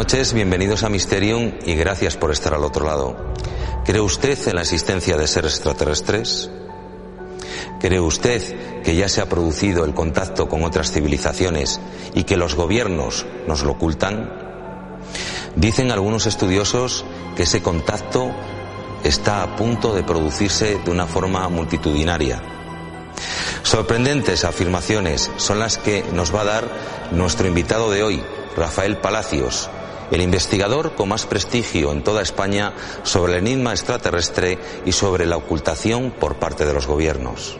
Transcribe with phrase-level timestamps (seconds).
[0.00, 3.34] Noches, bienvenidos a Mysterium y gracias por estar al otro lado.
[3.84, 6.50] ¿Cree usted en la existencia de seres extraterrestres?
[7.80, 11.82] ¿Cree usted que ya se ha producido el contacto con otras civilizaciones
[12.14, 14.32] y que los gobiernos nos lo ocultan?
[15.54, 17.04] Dicen algunos estudiosos
[17.36, 18.30] que ese contacto
[19.04, 22.40] está a punto de producirse de una forma multitudinaria.
[23.62, 26.64] Sorprendentes afirmaciones son las que nos va a dar
[27.10, 28.24] nuestro invitado de hoy,
[28.56, 29.68] Rafael Palacios,
[30.10, 32.72] el investigador con más prestigio en toda España
[33.02, 37.58] sobre el enigma extraterrestre y sobre la ocultación por parte de los gobiernos.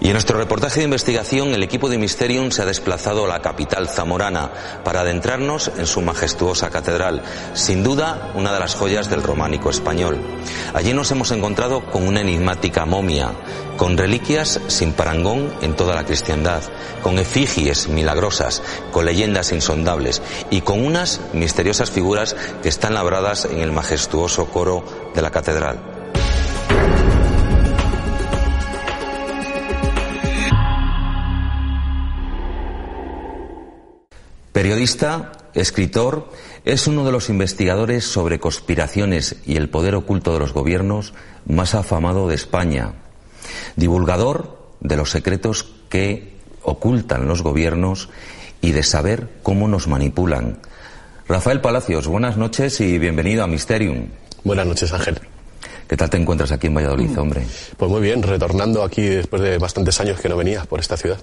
[0.00, 3.42] Y en nuestro reportaje de investigación, el equipo de Mysterium se ha desplazado a la
[3.42, 4.52] capital zamorana
[4.84, 7.22] para adentrarnos en su majestuosa catedral,
[7.54, 10.18] sin duda una de las joyas del románico español.
[10.72, 13.32] Allí nos hemos encontrado con una enigmática momia,
[13.76, 16.62] con reliquias sin parangón en toda la cristiandad,
[17.02, 23.58] con efigies milagrosas, con leyendas insondables y con unas misteriosas figuras que están labradas en
[23.58, 25.97] el majestuoso coro de la catedral.
[34.58, 36.32] Periodista, escritor,
[36.64, 41.14] es uno de los investigadores sobre conspiraciones y el poder oculto de los gobiernos
[41.46, 42.94] más afamado de España.
[43.76, 46.32] Divulgador de los secretos que
[46.64, 48.08] ocultan los gobiernos
[48.60, 50.58] y de saber cómo nos manipulan.
[51.28, 54.08] Rafael Palacios, buenas noches y bienvenido a Mysterium.
[54.42, 55.20] Buenas noches, Ángel.
[55.86, 57.46] ¿Qué tal te encuentras aquí en Valladolid, hombre?
[57.76, 61.20] Pues muy bien, retornando aquí después de bastantes años que no venía por esta ciudad.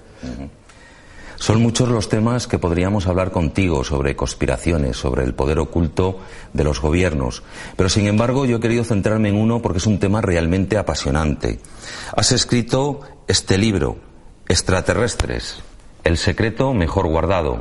[1.36, 6.18] Son muchos los temas que podríamos hablar contigo sobre conspiraciones, sobre el poder oculto
[6.52, 7.42] de los gobiernos,
[7.76, 11.60] pero sin embargo yo he querido centrarme en uno porque es un tema realmente apasionante.
[12.16, 13.98] Has escrito este libro,
[14.48, 15.62] Extraterrestres,
[16.04, 17.58] el secreto mejor guardado.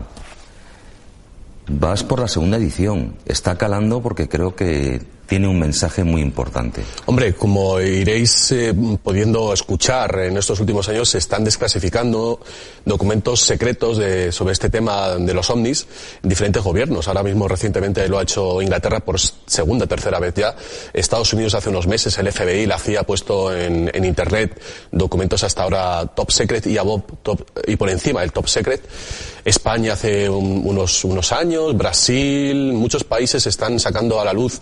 [1.67, 3.15] Vas por la segunda edición.
[3.25, 6.83] Está calando porque creo que tiene un mensaje muy importante.
[7.05, 12.39] Hombre, como iréis eh, pudiendo escuchar en estos últimos años, se están desclasificando
[12.85, 15.87] documentos secretos de, sobre este tema de los ovnis
[16.23, 17.07] en diferentes gobiernos.
[17.07, 20.55] Ahora mismo recientemente lo ha hecho Inglaterra por segunda, tercera vez ya.
[20.93, 24.59] Estados Unidos hace unos meses, el FBI, la CIA ha puesto en, en Internet
[24.91, 28.81] documentos hasta ahora top secret y, above, top, y por encima del top secret.
[29.45, 34.59] España hace unos, unos años, Brasil, muchos países están sacando a la luz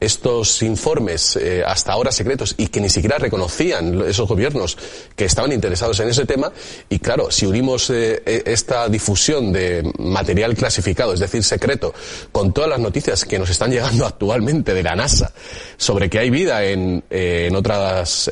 [0.00, 4.76] estos informes eh, hasta ahora secretos y que ni siquiera reconocían esos gobiernos
[5.16, 6.52] que estaban interesados en ese tema.
[6.88, 11.94] Y claro, si unimos eh, e, esta difusión de material clasificado, es decir, secreto,
[12.32, 15.32] con todas las noticias que nos están llegando actualmente de la NASA
[15.76, 18.30] sobre que hay vida en, eh, en otras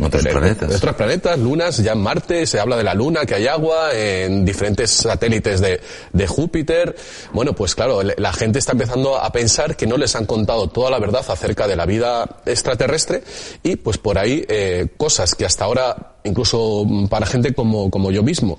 [0.00, 0.76] otros planetas.
[0.76, 4.44] otros planetas, lunas, ya en Marte se habla de la Luna, que hay agua, en
[4.44, 5.80] diferentes satélites de,
[6.12, 6.94] de Júpiter.
[7.32, 10.90] Bueno, pues claro, la gente está empezando a pensar que no les han contado toda
[10.90, 13.22] la verdad acerca de la vida extraterrestre
[13.62, 18.22] y pues por ahí eh, cosas que hasta ahora incluso para gente como, como yo
[18.22, 18.58] mismo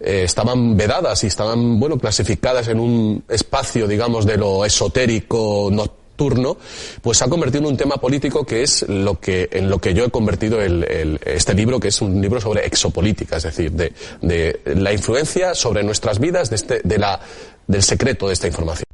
[0.00, 6.56] eh, estaban vedadas y estaban bueno clasificadas en un espacio digamos de lo esotérico nocturno
[7.02, 9.94] pues se ha convertido en un tema político que es lo que en lo que
[9.94, 13.92] yo he convertido el, este libro que es un libro sobre exopolítica es decir de,
[14.22, 17.20] de la influencia sobre nuestras vidas de, este, de la
[17.66, 18.93] del secreto de esta información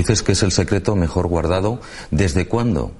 [0.00, 1.78] Dices que es el secreto mejor guardado.
[2.10, 2.92] ¿Desde cuándo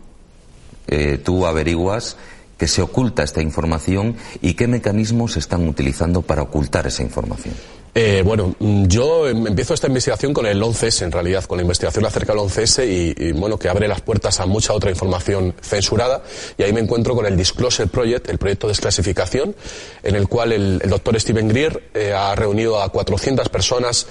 [0.87, 2.19] eh, tú averiguas
[2.59, 7.55] que se oculta esta información y qué mecanismos están utilizando para ocultar esa información?
[7.95, 12.05] Eh, bueno, yo em, empiezo esta investigación con el 11S, en realidad, con la investigación
[12.05, 16.23] acerca del 11S y, bueno, que abre las puertas a mucha otra información censurada.
[16.59, 19.57] Y ahí me encuentro con el Disclosure Project, el proyecto de desclasificación,
[20.03, 24.07] en el cual el, doctor Steven Greer eh, ha reunido a 400 personas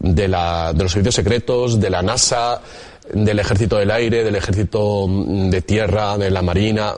[0.00, 2.60] de, la, de los servicios secretos, de la NASA,
[3.12, 6.96] del Ejército del Aire, del Ejército mm, de Tierra, de la Marina,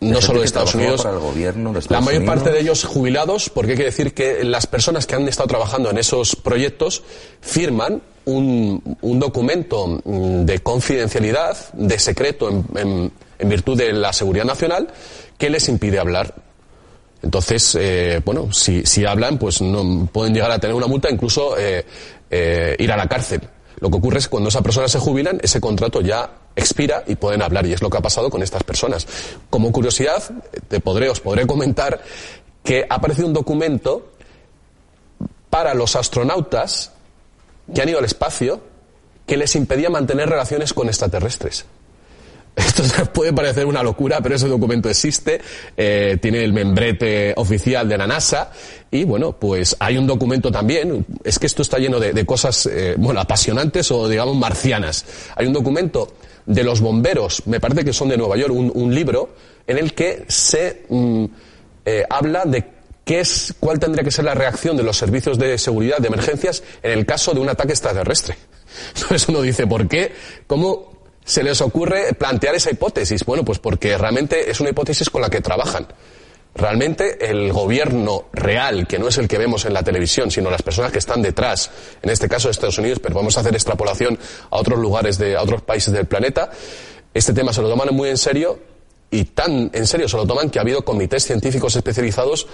[0.00, 3.78] no solo de Estados Unidos, el gobierno la mayor parte de ellos jubilados, porque hay
[3.78, 7.04] que decir que las personas que han estado trabajando en esos proyectos
[7.40, 14.44] firman un, un documento mm, de confidencialidad, de secreto en, en virtud de la seguridad
[14.44, 14.88] nacional,
[15.38, 16.34] que les impide hablar.
[17.22, 21.84] Entonces, eh, bueno, si, hablan, pues no pueden llegar a tener una multa, incluso eh,
[22.30, 23.40] eh, ir a la cárcel.
[23.78, 27.14] Lo que ocurre es que cuando esas personas se jubilan, ese contrato ya expira y
[27.14, 29.06] pueden hablar, y es lo que ha pasado con estas personas.
[29.50, 30.22] Como curiosidad,
[30.68, 32.02] te podré, os podré comentar
[32.62, 34.12] que ha aparecido un documento
[35.48, 36.92] para los astronautas
[37.72, 38.60] que han ido al espacio
[39.26, 41.64] que les impedía mantener relaciones con extraterrestres.
[42.54, 42.82] Esto
[43.12, 45.40] puede parecer una locura, pero ese documento existe,
[45.76, 48.50] eh, tiene el membrete oficial de la NASA
[48.90, 52.94] y bueno, pues hay un documento también, es que esto está lleno de, cosas, eh,
[52.98, 55.04] bueno, apasionantes o digamos marcianas.
[55.34, 56.14] Hay un documento
[56.44, 59.30] de los bomberos, me parece que son de Nueva York, un, libro
[59.66, 61.24] en el que se mm,
[61.86, 62.64] eh, habla de
[63.04, 66.62] qué es, cuál tendría que ser la reacción de los servicios de seguridad de emergencias
[66.82, 68.36] en el caso de un ataque extraterrestre.
[68.94, 70.12] Entonces uno dice, ¿por qué?
[70.46, 70.91] ¿Cómo
[71.24, 73.24] se les ocurre plantear esa hipótesis?
[73.24, 75.86] Bueno, pues porque realmente es una hipótesis con la que trabajan.
[76.54, 80.62] Realmente el gobierno real, que no es el que vemos en la televisión, sino las
[80.62, 81.70] personas que están detrás,
[82.02, 84.18] en este caso de Estados Unidos, pero vamos a hacer extrapolación
[84.50, 86.50] a otros lugares de, a otros países del planeta,
[87.14, 88.58] este tema se lo toman muy en serio
[89.10, 92.46] y tan en serio se lo toman que ha habido comités científicos especializados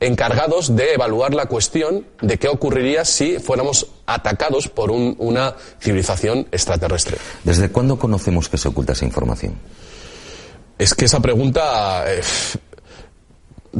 [0.00, 7.18] encargados de evaluar la cuestión de qué ocurriría si fuéramos atacados por una civilización extraterrestre.
[7.44, 9.54] ¿Desde cuándo conocemos que se oculta esa información?
[10.78, 12.20] Es que esa pregunta eh,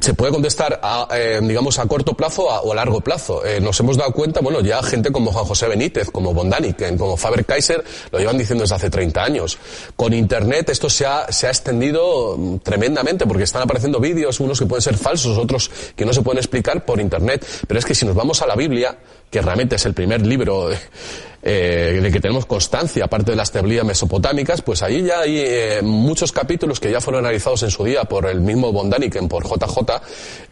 [0.01, 3.45] se puede contestar, a, eh, digamos, a corto plazo o a largo plazo.
[3.45, 7.17] Eh, nos hemos dado cuenta, bueno, ya gente como Juan José Benítez, como Bondaniken, como
[7.17, 7.83] Faber Kaiser,
[8.13, 9.59] lo llevan diciendo desde hace 30 años.
[9.97, 14.59] Con Internet esto se ha, se ha extendido mm, tremendamente porque están apareciendo vídeos, unos
[14.59, 17.45] que pueden ser falsos, otros que no se pueden explicar por Internet.
[17.67, 18.99] Pero es que si nos vamos a la Biblia,
[19.31, 20.71] que realmente es el primer libro
[21.41, 25.81] eh, de que tenemos constancia, aparte de las teorías mesopotámicas, pues ahí ya hay eh,
[25.83, 29.79] muchos capítulos que ya fueron analizados en su día por el mismo Bondaniken, por JJ,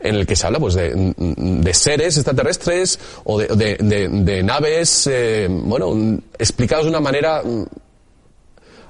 [0.01, 5.09] en el que se habla pues de, de seres extraterrestres o de, de, de naves,
[5.11, 7.65] eh, bueno, explicados de una manera mm,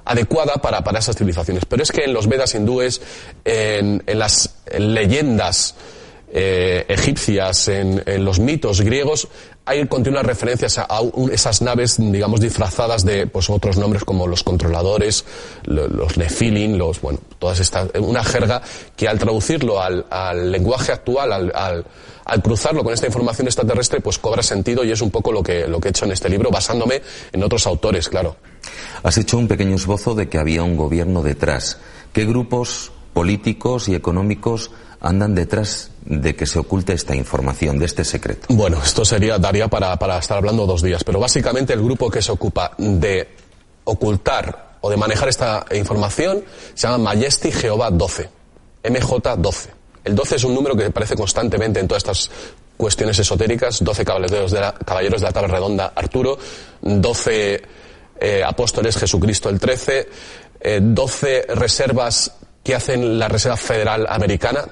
[0.05, 1.65] adecuada para, para esas civilizaciones.
[1.65, 3.01] Pero es que en los Vedas hindúes,
[3.43, 5.75] en, en las leyendas
[6.31, 9.27] eh, egipcias, en, en, los mitos griegos,
[9.67, 10.87] hay continuas referencias a,
[11.29, 15.25] esas naves, digamos, disfrazadas de pues, otros nombres como los controladores,
[15.65, 18.61] los Nephilim, los, bueno, todas estas, una jerga
[18.95, 20.05] que al traducirlo al,
[20.49, 21.83] lenguaje actual, al,
[22.23, 25.67] al, cruzarlo con esta información extraterrestre, pues cobra sentido y es un poco lo que,
[25.67, 27.01] lo que he hecho en este libro, basándome
[27.33, 28.37] en otros autores, claro.
[29.03, 31.77] Has hecho un pequeño esbozo de que había un gobierno detrás.
[32.13, 34.71] ¿Qué grupos políticos y económicos
[35.01, 38.47] andan detrás de que se oculte esta información, de este secreto?
[38.49, 42.21] Bueno, esto sería, daría para, para estar hablando dos días, pero básicamente el grupo que
[42.21, 43.27] se ocupa de
[43.83, 46.43] ocultar o de manejar esta información
[46.73, 48.29] se llama Majesty Jehová 12,
[48.83, 49.69] MJ12.
[50.05, 52.31] El 12 es un número que aparece constantemente en todas estas
[52.77, 56.37] cuestiones esotéricas, 12 caballeros de la, caballeros de la tabla redonda Arturo,
[56.81, 57.61] 12
[58.19, 60.09] eh, apóstoles Jesucristo el 13,
[60.81, 62.31] 12 eh, reservas
[62.63, 64.65] que hacen la Reserva Federal Americana,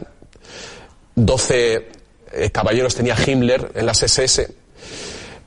[1.15, 1.87] 12
[2.31, 4.47] eh, caballeros tenía Himmler en las SS.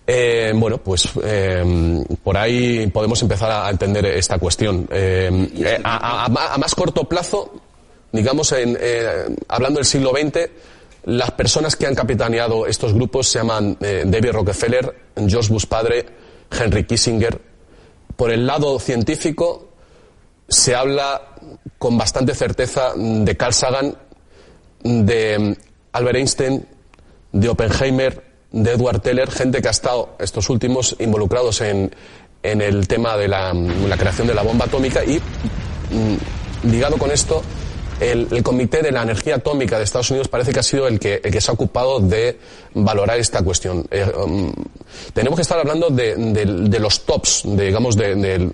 [0.07, 4.89] Eh, bueno, pues eh, por ahí podemos empezar a entender esta cuestión.
[5.85, 7.61] A, más corto plazo,
[8.11, 8.79] digamos, en,
[9.49, 10.51] hablando del siglo XX,
[11.05, 14.95] las personas que han capitaneado estos grupos se llaman David Rockefeller,
[15.27, 16.07] George Bush padre,
[16.51, 17.39] Henry Kissinger.
[18.17, 19.69] Por el lado científico,
[20.49, 21.35] se habla
[21.79, 23.95] con bastante certeza de Carl Sagan
[24.83, 25.53] de mm,
[25.93, 26.67] Albert Einstein,
[27.33, 31.95] de Oppenheimer, de Edward Teller, gente que ha estado estos últimos involucrados en,
[32.43, 37.11] en el tema de la, mm, creación de la bomba atómica y mm, ligado con
[37.11, 37.43] esto,
[38.01, 41.21] el, Comité de la Energía Atómica de Estados Unidos parece que ha sido el que,
[41.23, 42.39] el que se ha ocupado de
[42.75, 43.87] valorar esta cuestión.
[43.91, 44.07] Eh,
[45.13, 48.53] tenemos que estar hablando de, de, los tops, digamos, de,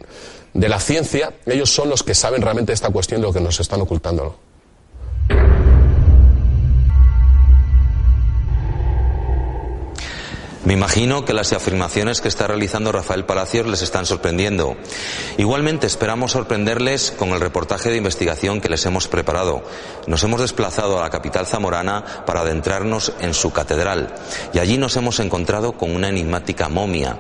[0.55, 1.35] la ciencia.
[1.47, 4.37] Ellos son los que saben realmente esta cuestión de lo que nos están ocultando.
[10.65, 14.77] Me imagino que las afirmaciones que está realizando Rafael Palacios les están sorprendiendo.
[15.37, 19.63] Igualmente esperamos sorprenderles con el reportaje de investigación que les hemos preparado.
[20.07, 24.15] Nos hemos desplazado a la capital zamorana para adentrarnos en su catedral
[24.55, 27.19] y allí nos hemos encontrado con una enigmática momia,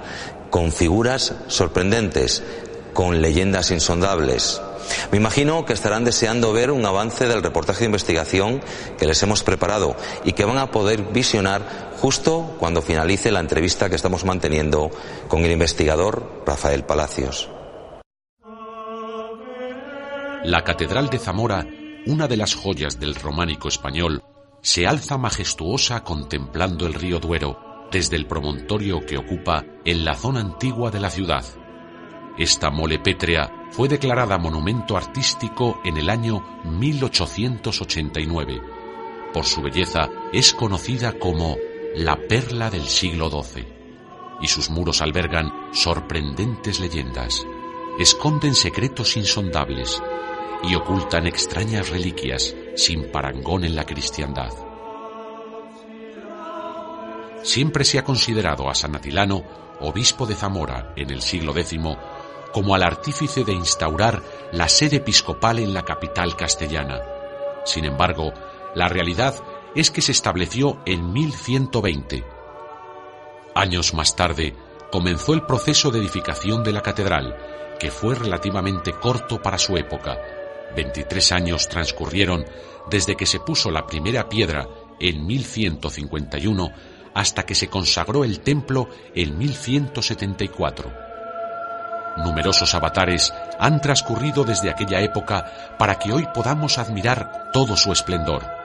[0.48, 2.42] con figuras sorprendentes,
[2.94, 4.62] con leyendas insondables.
[5.10, 8.62] Me imagino que estarán deseando ver un avance del reportaje de investigación
[8.98, 13.88] que les hemos preparado y que van a poder visionar justo cuando finalice la entrevista
[13.88, 14.90] que estamos manteniendo
[15.26, 17.48] con el investigador Rafael Palacios.
[20.44, 21.66] La Catedral de Zamora,
[22.04, 24.22] una de las joyas del románico español,
[24.60, 30.40] se alza majestuosa contemplando el río Duero desde el promontorio que ocupa en la zona
[30.40, 31.46] antigua de la ciudad.
[32.36, 38.60] Esta mole pétrea fue declarada monumento artístico en el año 1889.
[39.32, 41.56] Por su belleza es conocida como
[41.96, 43.66] la perla del siglo XII.
[44.40, 47.46] y sus muros albergan sorprendentes leyendas,
[48.00, 50.02] esconden secretos insondables
[50.64, 54.50] y ocultan extrañas reliquias sin parangón en la cristiandad.
[57.44, 59.44] Siempre se ha considerado a San Atilano,
[59.80, 61.78] obispo de Zamora en el siglo X,
[62.52, 64.22] como al artífice de instaurar
[64.52, 67.00] la sede episcopal en la capital castellana.
[67.64, 68.32] Sin embargo,
[68.74, 69.34] la realidad
[69.74, 72.24] es que se estableció en 1120.
[73.54, 74.54] Años más tarde,
[74.90, 77.36] comenzó el proceso de edificación de la catedral,
[77.78, 80.18] que fue relativamente corto para su época.
[80.76, 82.44] 23 años transcurrieron
[82.90, 84.68] desde que se puso la primera piedra
[85.00, 86.72] en 1151
[87.14, 90.92] hasta que se consagró el templo en 1174.
[92.18, 98.63] Numerosos avatares han transcurrido desde aquella época para que hoy podamos admirar todo su esplendor.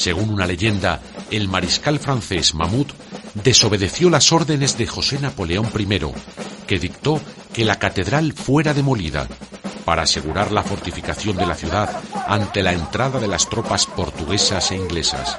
[0.00, 0.98] Según una leyenda,
[1.30, 2.86] el mariscal francés Mahmoud
[3.34, 6.00] desobedeció las órdenes de José Napoleón I,
[6.66, 7.20] que dictó
[7.52, 9.28] que la catedral fuera demolida
[9.84, 14.76] para asegurar la fortificación de la ciudad ante la entrada de las tropas portuguesas e
[14.76, 15.36] inglesas.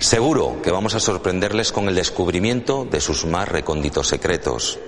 [0.00, 4.80] Seguro que vamos a sorprenderles con el descubrimiento de sus más recónditos secretos.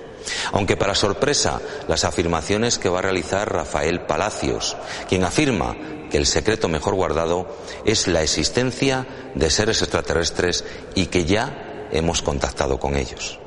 [0.52, 4.76] Aunque para sorpresa, las afirmaciones que va a realizar Rafael Palacios,
[5.08, 5.76] quien afirma
[6.10, 7.48] que el secreto mejor guardado
[7.84, 10.64] es la existencia de seres extraterrestres
[10.94, 13.40] y que ya hemos contactado con ellos.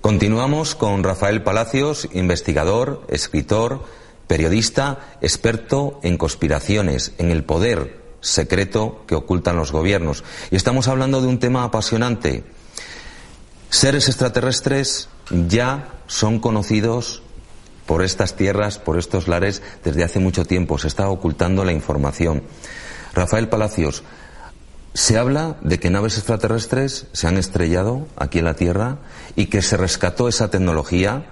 [0.00, 3.84] Continuamos con Rafael Palacios, investigador, escritor,
[4.26, 10.24] periodista, experto en conspiraciones, en el poder secreto que ocultan los gobiernos.
[10.50, 12.44] Y estamos hablando de un tema apasionante.
[13.70, 17.22] Seres extraterrestres ya son conocidos
[17.86, 20.78] por estas tierras, por estos lares, desde hace mucho tiempo.
[20.78, 22.42] Se está ocultando la información.
[23.14, 24.04] Rafael Palacios,
[24.94, 28.98] se habla de que naves extraterrestres se han estrellado aquí en la Tierra
[29.36, 31.26] y que se rescató esa tecnología,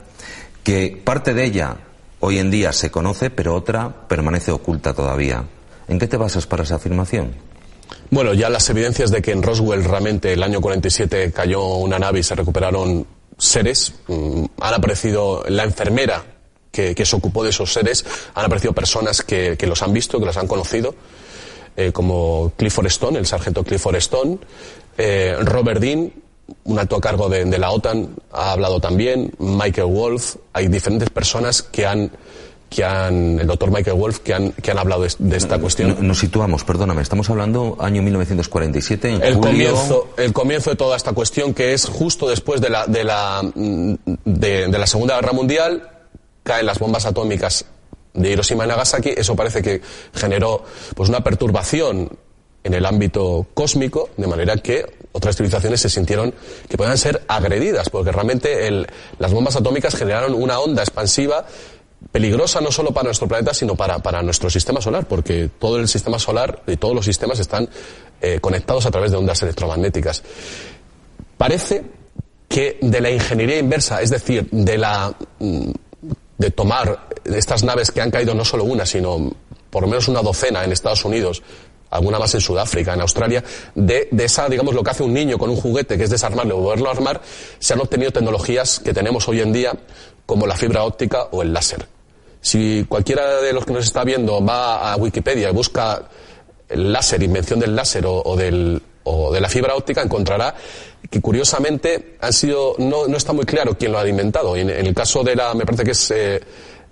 [0.62, 1.76] que parte de ella
[2.20, 5.44] hoy en día se conoce, pero otra permanece oculta todavía.
[5.88, 7.34] ¿En qué te basas para esa afirmación?
[8.10, 12.20] Bueno, ya las evidencias de que en Roswell realmente el año 47 cayó una nave
[12.20, 16.24] y se recuperaron seres, mm, han aparecido la enfermera
[16.70, 18.04] que, se ocupó de esos seres,
[18.34, 20.94] han aparecido personas que, los han visto, que los han conocido,
[21.76, 24.38] eh, como Clifford Stone, el sargento Clifford Stone,
[24.96, 26.12] eh, Robert Dean,
[26.64, 31.62] un alto cargo de, de la OTAN, ha hablado también, Michael Wolf, hay diferentes personas
[31.62, 32.12] que han
[32.68, 35.96] que han, el doctor Michael Wolf, que han, que han hablado de, esta cuestión.
[36.06, 41.12] Nos situamos, perdóname, estamos hablando año 1947, en el Comienzo, el comienzo de toda esta
[41.12, 45.88] cuestión, que es justo después de la, de la, de, la Segunda Guerra Mundial,
[46.42, 47.64] caen las bombas atómicas
[48.12, 49.80] de Hiroshima y Nagasaki, eso parece que
[50.14, 52.10] generó pues una perturbación
[52.64, 56.34] en el ámbito cósmico, de manera que otras civilizaciones se sintieron
[56.68, 58.86] que podían ser agredidas, porque realmente el,
[59.18, 61.46] las bombas atómicas generaron una onda expansiva
[62.12, 65.88] peligrosa no solo para nuestro planeta, sino para, para, nuestro sistema solar, porque todo el
[65.88, 67.68] sistema solar y todos los sistemas están
[68.20, 70.22] eh, conectados a través de ondas electromagnéticas.
[71.36, 71.84] Parece
[72.48, 75.70] que de la ingeniería inversa, es decir, de la mm,
[76.38, 79.32] de tomar estas naves que han caído no solo una, sino
[79.70, 81.42] por lo menos una docena en Estados Unidos,
[81.90, 83.42] alguna más en Sudáfrica, en Australia,
[83.74, 86.58] de, de, esa, digamos, lo que hace un niño con un juguete, que es desarmarlo
[86.58, 87.20] o volverlo a armar,
[87.58, 89.72] se han obtenido tecnologías que tenemos hoy en día,
[90.26, 91.86] como la fibra óptica o el láser.
[92.40, 96.02] Si cualquiera de los que nos está viendo va a Wikipedia y busca
[96.68, 100.54] el láser, invención del láser o, del, o de la fibra óptica, encontrará
[101.10, 104.54] que curiosamente han sido, no, no está muy claro quién lo ha inventado.
[104.54, 106.40] En, el caso de la, me parece que es eh,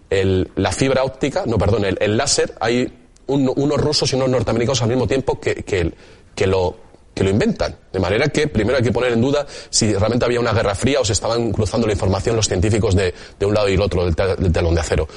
[0.09, 2.91] el, la fibra óptica, no, perdón, el, el láser, hay
[3.27, 5.93] unos rusos y unos norteamericanos al mismo tiempo que, que,
[6.35, 7.75] que lo que lo inventan.
[7.91, 11.01] De manera que primero hay que poner en duda si realmente había una guerra fría
[11.01, 14.05] o se estaban cruzando la información los científicos de, de un lado y el otro
[14.05, 14.15] del,
[14.53, 15.09] telón de acero.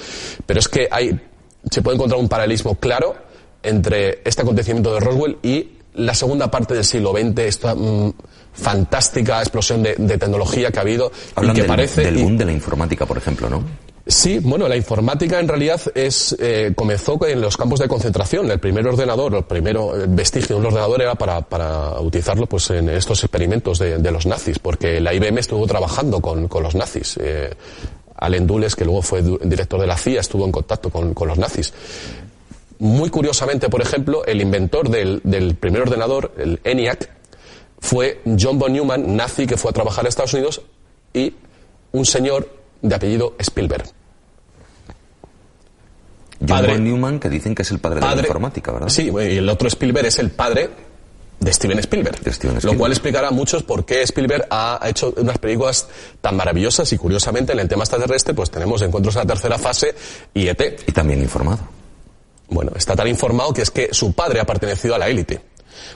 [0.45, 1.19] Pero es que hay,
[1.69, 3.17] se puede encontrar un paralelismo claro
[3.61, 8.13] entre este acontecimiento de Roswell y la segunda parte del siglo XX, esta mm,
[8.53, 11.11] fantástica explosión de, tecnología que ha habido
[11.41, 12.05] y que parece...
[12.05, 13.61] Del boom de la informática, por ejemplo, ¿no?
[14.09, 18.49] Sí, bueno, la informática en realidad es eh, comenzó en los campos de concentración.
[18.49, 22.89] El primer ordenador, el primer vestigio de un ordenador era para, para utilizarlo pues en
[22.89, 27.19] estos experimentos de, de, los nazis, porque la IBM estuvo trabajando con, con los nazis.
[27.21, 27.51] Eh,
[28.15, 31.37] Allen Dulles, que luego fue director de la CIA, estuvo en contacto con, con los
[31.37, 31.71] nazis.
[32.79, 37.11] Muy curiosamente, por ejemplo, el inventor del, del primer ordenador, el ENIAC,
[37.77, 40.63] fue John von Neumann, nazi que fue a trabajar a Estados Unidos,
[41.13, 41.31] y
[41.91, 42.49] un señor
[42.81, 43.98] de apellido Spielberg.
[46.48, 48.89] John von Neumann, que dicen que es el padre, de la informática, ¿verdad?
[48.89, 50.69] Sí, y el otro Spielberg es el padre
[51.39, 52.19] de Steven Spielberg.
[52.63, 55.88] Lo cual explicará a muchos por qué Spielberg ha hecho unas películas
[56.22, 59.96] tan maravillosas y curiosamente en el tema extraterrestre pues tenemos Encuentros en la tercera fase
[60.34, 60.84] y ET.
[60.88, 61.60] Y también informado.
[62.50, 65.41] Bueno, está tan informado que es que su padre ha pertenecido a la élite.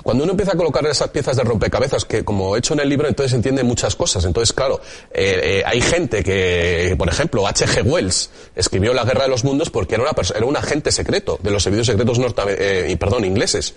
[0.03, 2.89] Cuando uno empieza a colocar esas piezas de rompecabezas, que como he hecho en el
[2.89, 4.25] libro, entonces entiende muchas cosas.
[4.25, 7.83] Entonces, claro, eh, eh, hay gente que, por ejemplo, H.G.
[7.83, 11.51] Wells escribió La Guerra de los Mundos porque era, una era un agente secreto de
[11.51, 13.75] los servicios secretos norte, eh, perdón, ingleses.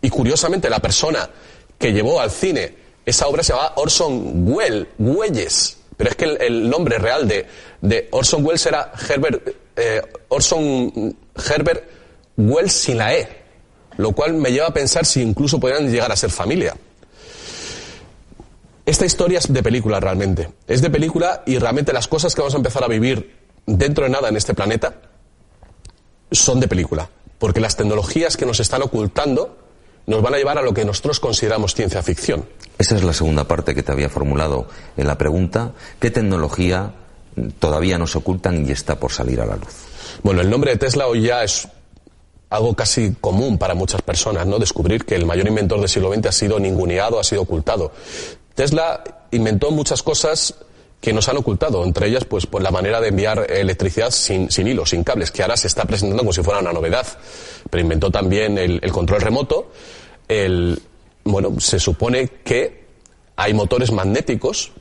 [0.00, 1.28] Y curiosamente, la persona
[1.78, 4.44] que llevó al cine esa obra se llamaba Orson
[4.98, 5.78] Welles.
[5.96, 7.46] Pero es que el, nombre real de,
[7.80, 9.48] de, Orson Welles era Herbert,
[10.28, 11.84] Orson Herbert
[12.36, 13.43] Wells sin la E
[13.96, 16.74] lo cual me lleva a pensar si incluso podrían llegar a ser familia.
[18.86, 20.50] Esta historia es de película realmente.
[20.66, 23.36] Es de película y realmente las cosas que vamos a empezar a vivir
[23.66, 24.94] dentro de nada en este planeta
[26.30, 27.08] son de película.
[27.38, 29.56] Porque las tecnologías que nos están ocultando
[30.06, 32.44] nos van a llevar a lo que nosotros consideramos ciencia ficción.
[32.78, 35.72] Esa es la segunda parte que te había formulado en la pregunta.
[35.98, 36.92] ¿Qué tecnología
[37.58, 39.74] todavía nos ocultan y está por salir a la luz?
[40.22, 41.68] Bueno, el nombre de Tesla hoy ya es
[42.54, 44.58] algo casi común para muchas personas, ¿no?
[44.58, 47.92] Descubrir que el mayor inventor del siglo XX ha sido ninguneado, ha sido ocultado.
[48.54, 49.02] Tesla
[49.32, 50.54] inventó muchas cosas
[51.00, 54.90] que nos han ocultado, entre ellas pues, la manera de enviar electricidad sin, sin hilos,
[54.90, 57.06] sin cables, que ahora se está presentando como si fuera una novedad.
[57.68, 59.72] Pero inventó también el, control remoto.
[61.24, 62.84] Bueno, se supone que
[63.36, 64.72] hay motores magnéticos,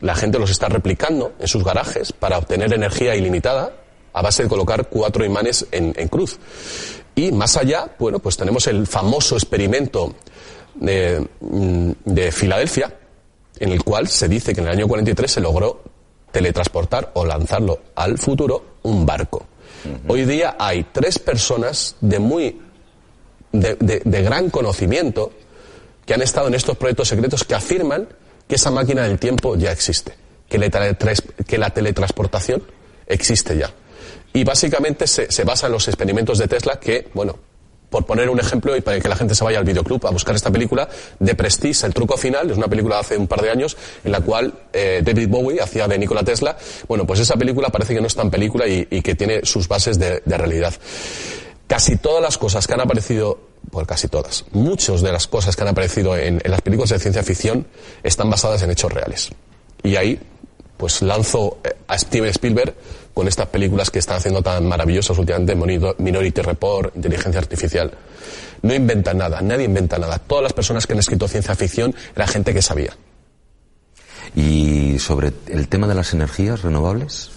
[0.00, 3.72] la gente los está replicando en sus garajes para obtener energía ilimitada
[4.12, 6.38] a base de colocar cuatro imanes en cruz.
[7.18, 10.14] Y más allá, bueno, pues tenemos el famoso experimento
[10.74, 12.94] de, mm, de Filadelfia,
[13.58, 15.82] en el cual se dice que en el año 43 se logró
[16.30, 19.46] teletransportar o lanzarlo al futuro un barco.
[20.08, 22.60] Hoy día hay tres personas de muy
[23.52, 25.32] de, de, gran conocimiento
[26.04, 28.08] que han estado en estos proyectos secretos que afirman
[28.46, 30.12] que esa máquina del tiempo ya existe,
[30.48, 30.58] que,
[31.46, 32.62] que la teletransportación
[33.06, 33.72] existe ya.
[34.36, 37.38] Y básicamente se, basa en los experimentos de Tesla que, bueno,
[37.88, 40.34] por poner un ejemplo y para que la gente se vaya al videoclub a buscar
[40.36, 40.86] esta película,
[41.18, 44.12] de Prestige, El truco final, es una película de hace un par de años en
[44.12, 46.54] la cual eh, David Bowie hacía de Nikola Tesla.
[46.86, 49.98] Bueno, pues esa película parece que no es tan película y, que tiene sus bases
[49.98, 50.74] de, realidad.
[51.66, 53.38] Casi todas las cosas que han aparecido,
[53.70, 56.98] pues casi todas, muchas de las cosas que han aparecido en, en las películas de
[56.98, 57.66] ciencia ficción
[58.02, 59.30] están basadas en hechos reales.
[59.82, 60.20] Y ahí,
[60.76, 62.74] pues lanzo eh, a Steven Spielberg
[63.16, 67.90] con estas películas que están haciendo tan maravillosas últimamente, Minority Report, Inteligencia Artificial.
[68.60, 70.18] No inventan nada, nadie inventa nada.
[70.18, 72.94] Todas las personas que han escrito ciencia ficción era gente que sabía.
[74.34, 77.30] ¿Y sobre el tema de las energías renovables?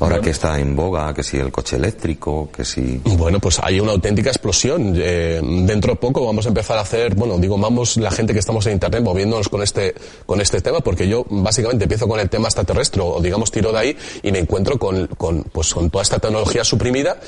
[0.00, 3.02] Ahora que está en boga, que si el coche eléctrico, que si...
[3.04, 4.94] Bueno, pues hay una auténtica explosión.
[4.96, 8.38] Eh, dentro de poco vamos a empezar a hacer, bueno, digo, vamos la gente que
[8.38, 12.30] estamos en Internet moviéndonos con este, con este tema, porque yo básicamente empiezo con el
[12.30, 16.02] tema extraterrestre, o digamos tiro de ahí, y me encuentro con, con, pues, con toda
[16.02, 17.18] esta tecnología suprimida,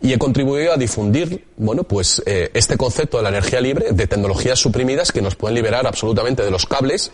[0.00, 4.06] y he contribuido a difundir, bueno, pues eh, este concepto de la energía libre, de
[4.06, 7.10] tecnologías suprimidas que nos pueden liberar absolutamente de los cables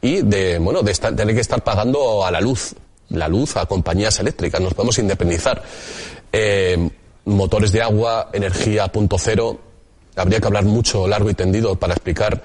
[0.00, 2.76] y de, bueno, de estar, tener que estar pagando a la luz
[3.12, 5.62] la luz a compañías eléctricas, nos podemos independizar.
[6.32, 6.90] Eh,
[7.24, 9.58] motores de agua, energía punto cero,
[10.16, 12.42] habría que hablar mucho, largo y tendido para explicar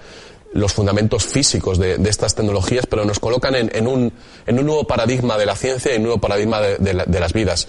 [0.53, 4.11] los fundamentos físicos de, estas tecnologías, pero nos colocan en, un,
[4.45, 7.67] en, un, nuevo paradigma de la ciencia y en un nuevo paradigma de, las vidas.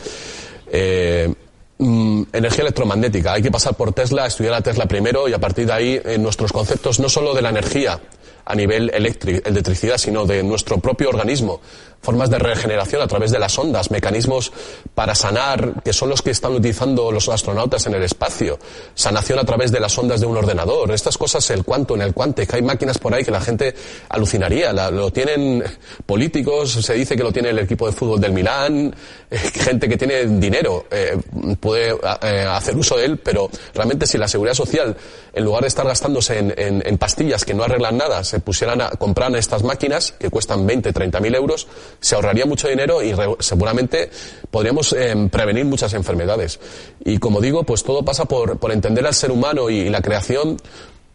[0.70, 1.32] Eh,
[1.78, 3.32] mm, energía electromagnética.
[3.32, 6.22] Hay que pasar por Tesla, estudiar a Tesla primero y a partir de ahí en
[6.22, 8.00] nuestros conceptos no solo de la energía
[8.48, 11.60] a nivel electricidad, sino de nuestro propio organismo,
[12.00, 14.52] formas de regeneración a través de las ondas, mecanismos
[14.94, 18.58] para sanar, que son los que están utilizando los astronautas en el espacio,
[18.94, 22.14] sanación a través de las ondas de un ordenador, estas cosas, el cuanto en el
[22.14, 23.74] cuante, que hay máquinas por ahí que la gente
[24.08, 25.62] alucinaría, lo tienen
[26.06, 28.94] políticos, se dice que lo tiene el equipo de fútbol del Milán,
[29.30, 31.18] eh, gente que tiene dinero eh,
[31.60, 34.96] puede eh, hacer uso de él, pero realmente si la seguridad social,
[35.32, 39.62] en lugar de estar gastándose en, pastillas que no arreglan nada, pusieran a comprar estas
[39.62, 41.66] máquinas que cuestan 20, 30 mil euros,
[42.00, 44.10] se ahorraría mucho dinero y seguramente
[44.50, 46.58] podríamos em, prevenir muchas enfermedades.
[47.04, 50.56] Y como digo, pues todo pasa por, entender al ser humano y, la creación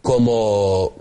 [0.02, 0.92] como,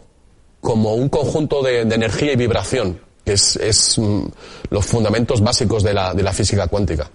[0.62, 4.26] como un conjunto de, energía y vibración, que es, es mm,
[4.70, 7.10] los fundamentos básicos de la, de la física cuántica.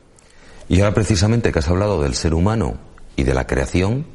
[0.68, 2.78] Y ahora precisamente que has hablado del ser humano
[3.16, 4.06] y de la creación,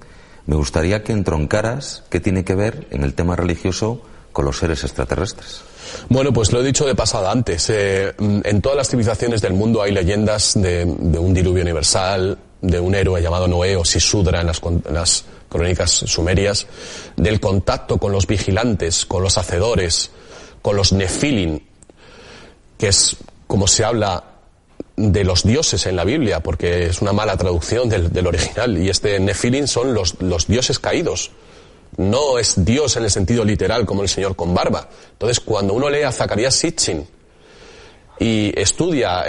[0.46, 4.02] me gustaría que entroncaras qué tiene que ver en el tema religioso
[4.34, 5.62] con los seres extraterrestres?
[6.10, 7.70] Bueno, pues lo he dicho de pasada antes.
[7.70, 12.96] Eh, en todas las civilizaciones del mundo hay leyendas de, un diluvio universal, de un
[12.96, 16.68] héroe llamado Noé o Sisudra en las, las crónicas sumerias,
[17.16, 20.12] del contacto con los vigilantes, con los hacedores,
[20.62, 21.60] con los nefilim,
[22.78, 23.16] que es
[23.46, 24.24] como se habla
[24.96, 29.20] de los dioses en la Biblia, porque es una mala traducción del, original, y este
[29.20, 31.32] nefilim son los dioses caídos.
[31.98, 34.90] No es Dios en el sentido literal como el Señor con barba.
[35.12, 37.06] Entonces, cuando uno lee a Zacarías Sitchin
[38.20, 39.24] y estudia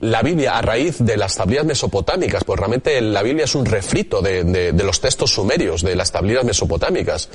[0.00, 4.22] la Biblia a raíz de las tablillas mesopotámicas, pues realmente la Biblia es un refrito
[4.22, 7.28] de, los textos sumerios, de las tablillas mesopotámicas.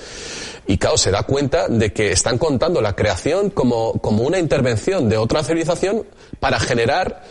[0.68, 5.08] Y claro, se da cuenta de que están contando la creación como, como una intervención
[5.08, 6.08] de otra civilización
[6.40, 7.24] para generar,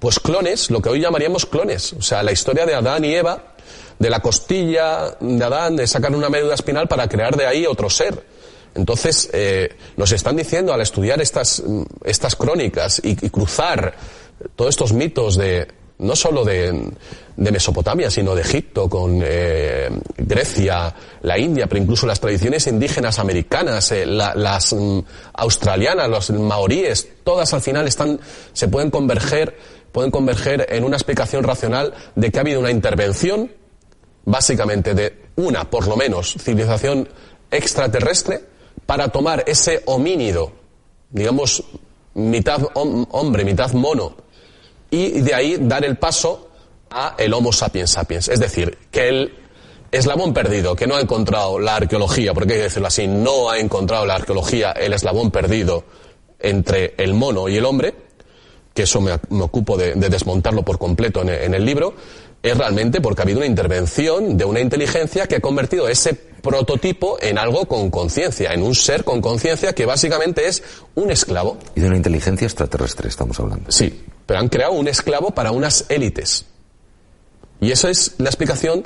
[0.00, 1.92] pues clones, lo que hoy llamaríamos clones.
[1.92, 3.49] O sea, la historia de Adán y Eva,
[3.98, 7.90] de la costilla de Adán, de sacar una médula espinal para crear de ahí otro
[7.90, 8.24] ser.
[8.74, 11.62] Entonces, eh, nos están diciendo al estudiar estas,
[12.04, 13.94] estas crónicas y cruzar
[14.54, 15.66] todos estos mitos de,
[16.00, 16.92] no solo de,
[17.36, 23.92] Mesopotamia, sino de Egipto, con eh, Grecia, la India, pero incluso las tradiciones indígenas americanas,
[23.92, 24.98] eh, las mm,
[25.34, 28.20] australianas, los maoríes, todas al final están,
[28.52, 29.56] se pueden converger,
[29.90, 33.50] pueden converger en una explicación racional de que ha habido una intervención,
[34.30, 37.08] básicamente de una, por lo menos, civilización
[37.50, 38.40] extraterrestre,
[38.86, 40.52] para tomar ese homínido,
[41.10, 41.62] digamos,
[42.14, 44.16] mitad hombre, mitad mono,
[44.90, 46.48] y de ahí dar el paso
[46.90, 48.28] a el Homo sapiens sapiens.
[48.28, 49.34] Es decir, que el
[49.92, 53.58] eslabón perdido, que no ha encontrado la arqueología, porque hay que decirlo así, no ha
[53.58, 55.84] encontrado la arqueología el eslabón perdido
[56.38, 57.94] entre el mono y el hombre,
[58.74, 59.12] que eso me,
[59.42, 61.94] ocupo de, desmontarlo por completo en, el libro,
[62.42, 67.18] es realmente porque ha habido una intervención de una inteligencia que ha convertido ese prototipo
[67.20, 70.62] en algo con conciencia, en un ser con conciencia que básicamente es
[70.94, 71.58] un esclavo.
[71.74, 73.70] Y de una inteligencia extraterrestre estamos hablando.
[73.70, 76.46] Sí, pero han creado un esclavo para unas élites.
[77.60, 78.84] Y esa es la explicación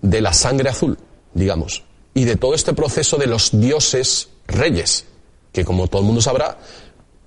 [0.00, 0.98] de la sangre azul,
[1.34, 5.04] digamos, y de todo este proceso de los dioses reyes,
[5.52, 6.56] que como todo el mundo sabrá,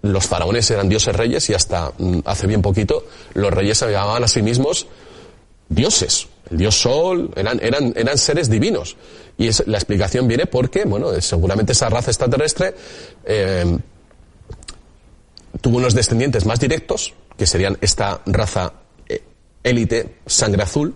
[0.02, 4.24] los faraones eran dioses reyes y hasta mm, hace bien poquito los reyes se llamaban
[4.24, 4.88] a sí mismos
[5.72, 6.28] dioses.
[6.50, 8.98] El dios Sol eran, eran, eran seres divinos.
[9.38, 12.76] Y la explicación viene porque, bueno, seguramente esa raza extraterrestre
[13.26, 13.78] eh,
[15.62, 18.74] tuvo unos descendientes más directos, que serían esta raza
[19.08, 19.24] eh,
[19.64, 20.94] élite, sangre azul,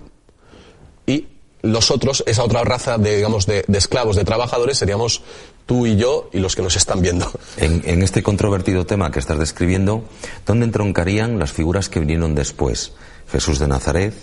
[1.07, 1.27] y
[1.61, 5.23] los otros, esa otra raza de, digamos, de, esclavos, de trabajadores, seríamos
[5.65, 7.31] tú y yo y los que nos están viendo.
[7.57, 10.03] En, en, este controvertido tema que estás describiendo,
[10.45, 12.91] ¿dónde entroncarían las figuras que vinieron después?
[13.31, 14.13] Jesús de Nazaret,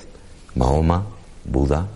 [0.55, 1.05] Mahoma,
[1.45, 1.89] Buda,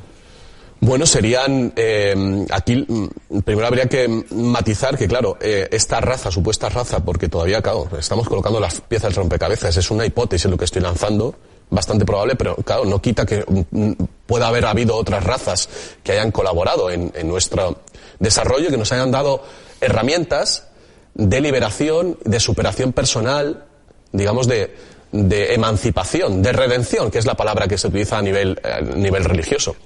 [0.81, 6.69] bueno, serían, eh, aquí mm, primero habría que matizar que, claro, eh, esta raza, supuesta
[6.69, 10.67] raza, porque todavía, claro, estamos colocando las piezas del rompecabezas, es una hipótesis lo que
[10.67, 11.35] estoy lanzando,
[11.71, 13.93] bastante probable, pero claro, no quita que mm,
[14.27, 15.69] pueda haber habido otras razas
[16.03, 17.79] que hayan colaborado en nuestro
[18.19, 19.43] desarrollo, que nos hayan dado
[19.81, 20.69] herramientas
[21.15, 23.65] de liberación, de superación personal,
[24.13, 24.75] digamos, de,
[25.13, 29.25] de emancipación, de redención, que es la palabra que se utiliza a nivel, a nivel
[29.25, 29.77] religioso.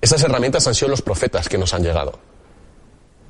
[0.00, 2.18] Esas herramientas han sido los profetas que nos han llegado.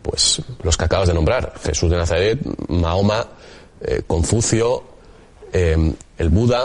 [0.02, 3.26] Pues los que acabas de nombrar, Jesús de Nazaret, Mahoma,
[3.80, 4.84] eh, Confucio,
[5.52, 6.64] eh, el Buda.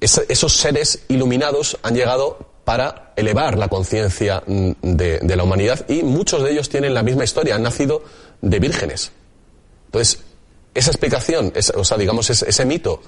[0.00, 6.42] esos seres iluminados han llegado para elevar la conciencia mm, de, la humanidad y muchos
[6.42, 8.04] de ellos tienen la misma historia, han nacido
[8.40, 9.12] de vírgenes.
[9.86, 10.20] Entonces,
[10.74, 13.02] esa explicación, o sea, digamos, ese, mito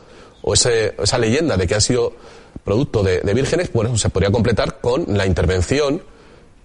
[0.47, 2.13] o esa leyenda de que han sido
[2.63, 6.03] producto de, vírgenes, bueno, se podría completar con la intervención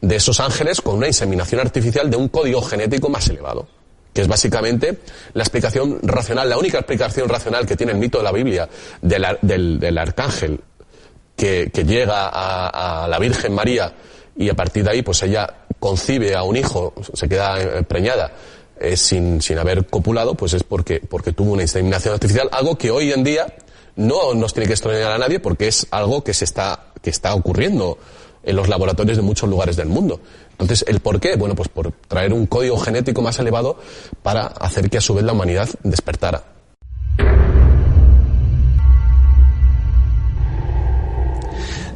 [0.02, 3.68] de esos ángeles con una inseminación artificial de un código genético más elevado,
[4.14, 5.00] que es básicamente
[5.34, 8.68] la explicación racional, la única explicación racional que tiene el mito de la Biblia
[9.02, 10.60] del, arcángel
[11.38, 13.94] que, llega a, la Virgen María
[14.38, 18.32] y a partir de ahí pues ella concibe a un hijo, se queda preñada
[18.78, 22.92] eh, sin, sin haber copulado, pues es porque, porque tuvo una inseminación artificial, algo que
[22.92, 23.48] hoy en día
[23.96, 27.34] no nos tiene que extrañar a nadie porque es algo que se está, que está
[27.34, 27.98] ocurriendo
[28.44, 30.20] en los laboratorios de muchos lugares del mundo.
[30.52, 31.36] Entonces, ¿el por qué?
[31.36, 33.78] Bueno, pues por traer un código genético más elevado
[34.24, 36.59] para hacer que a su vez la humanidad despertara.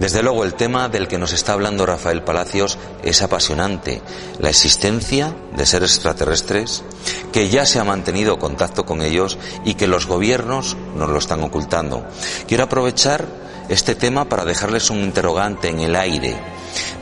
[0.03, 4.01] Desde luego el tema del que nos está hablando Rafael Palacios es apasionante.
[4.37, 6.83] La existencia de seres extraterrestres,
[7.31, 11.41] que ya se ha mantenido contacto con ellos y que los gobiernos nos lo están
[11.41, 12.05] ocultando.
[12.49, 13.25] Quiero aprovechar
[13.69, 16.35] este tema para dejarles un interrogante en el aire.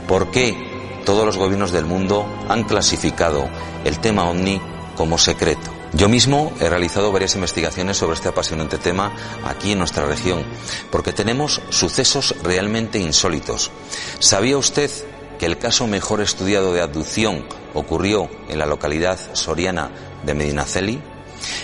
[0.06, 0.56] ¿Por qué
[1.04, 3.48] todos los gobiernos del mundo han clasificado
[3.84, 4.60] el tema OVNI
[4.96, 5.81] como secreto.
[5.94, 10.42] Yo mismo he realizado varias investigaciones sobre este apasionante tema aquí en nuestra región,
[10.90, 13.70] porque tenemos sucesos realmente insólitos.
[14.18, 14.90] ¿Sabía usted
[15.38, 19.90] que el caso mejor estudiado de abducción ocurrió en la localidad soriana
[20.24, 20.98] de Medinaceli?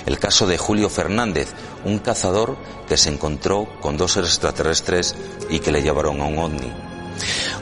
[0.04, 5.14] El caso de Julio Fernández, un cazador que se encontró con dos seres extraterrestres
[5.48, 6.87] y que le llevaron a un ovni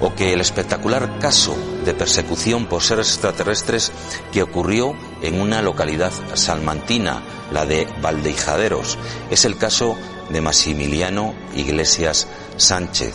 [0.01, 3.93] o que el espectacular caso de persecución por seres extraterrestres
[4.33, 8.99] que ocurrió en una localidad salmantina, la de Valdeijaderos,
[9.31, 9.97] es el caso
[10.31, 13.15] de Maximiliano Iglesias Sánchez.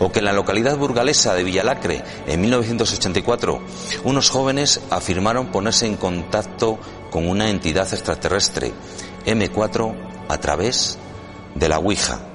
[0.00, 3.62] O que en la localidad burgalesa de Villalacre, en 1984,
[4.04, 6.78] unos jóvenes afirmaron ponerse en contacto
[7.10, 8.72] con una entidad extraterrestre,
[9.26, 9.94] M4,
[10.28, 10.98] a través
[11.54, 12.29] de la Ouija.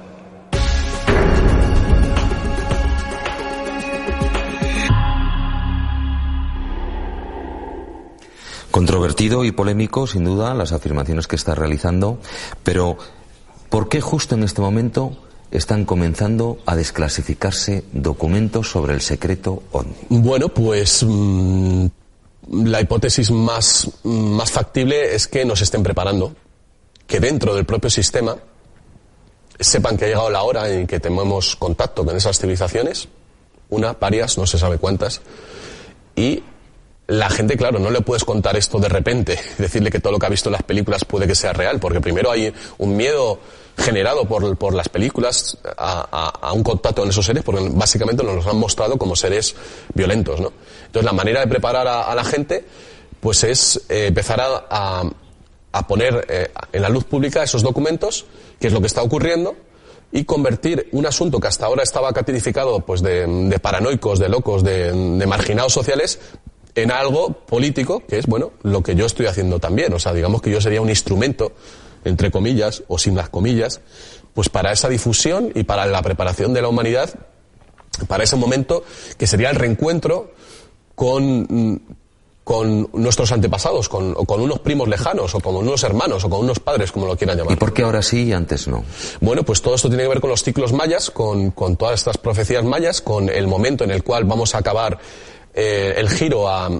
[8.76, 12.18] Controvertido y polémico, sin duda, las afirmaciones que está realizando,
[12.62, 12.98] pero
[13.70, 15.16] ¿por qué justo en este momento
[15.50, 19.94] están comenzando a desclasificarse documentos sobre el secreto OVNI?
[20.10, 21.86] Bueno, pues mm,
[22.50, 26.34] la hipótesis más, más factible es que nos estén preparando,
[27.06, 28.36] que dentro del propio sistema
[29.58, 33.08] sepan que ha llegado la hora en que tenemos contacto con esas civilizaciones,
[33.70, 35.22] una, varias, no se sabe cuántas,
[36.14, 36.42] y
[37.08, 40.26] la gente, claro, no le puedes contar esto de repente, decirle que todo lo que
[40.26, 43.38] ha visto en las películas puede que sea real, porque primero hay un miedo
[43.78, 48.46] generado por, las películas a, a, un contacto con esos seres, porque básicamente nos los
[48.46, 49.54] han mostrado como seres
[49.92, 50.52] violentos, ¿no?
[50.86, 52.64] Entonces la manera de preparar a, la gente,
[53.20, 55.02] pues es eh, empezar a,
[55.86, 58.24] poner eh, en la luz pública esos documentos,
[58.58, 59.54] que es lo que está ocurriendo,
[60.10, 65.26] y convertir un asunto que hasta ahora estaba catificado pues de, paranoicos, de locos, de
[65.26, 66.18] marginados sociales,
[66.76, 69.92] en algo político, que es, bueno, lo que yo estoy haciendo también.
[69.94, 71.52] O sea, digamos que yo sería un instrumento,
[72.04, 73.80] entre comillas, o sin las comillas,
[74.34, 77.10] pues para esa difusión y para la preparación de la humanidad,
[78.06, 78.84] para ese momento
[79.16, 80.32] que sería el reencuentro
[80.94, 81.80] con,
[82.44, 86.60] con nuestros antepasados, con, con unos primos lejanos, o con unos hermanos, o con unos
[86.60, 87.54] padres, como lo quieran llamar.
[87.54, 88.84] ¿Y por qué ahora sí y antes no?
[89.22, 92.18] Bueno, pues todo esto tiene que ver con los ciclos mayas, con, con todas estas
[92.18, 94.98] profecías mayas, con el momento en el cual vamos a acabar
[95.56, 96.70] eh, el giro a,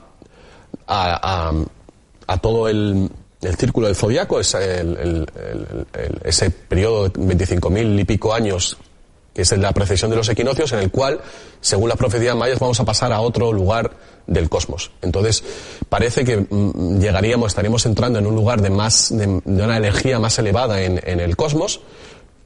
[0.87, 3.11] a, todo el,
[3.41, 5.27] el, círculo del zodiaco, es el,
[6.23, 8.77] ese periodo de 25.000 y pico años
[9.37, 11.21] que es la precesión de los equinoccios, en el cual,
[11.61, 13.91] según las profecías mayas, vamos a pasar a otro lugar
[14.27, 14.93] del cosmos.
[15.03, 15.45] Entonces,
[15.91, 20.39] parece que mm, llegaríamos, estaríamos entrando en un lugar de más, de, una energía más
[20.39, 21.81] elevada en, en, el cosmos,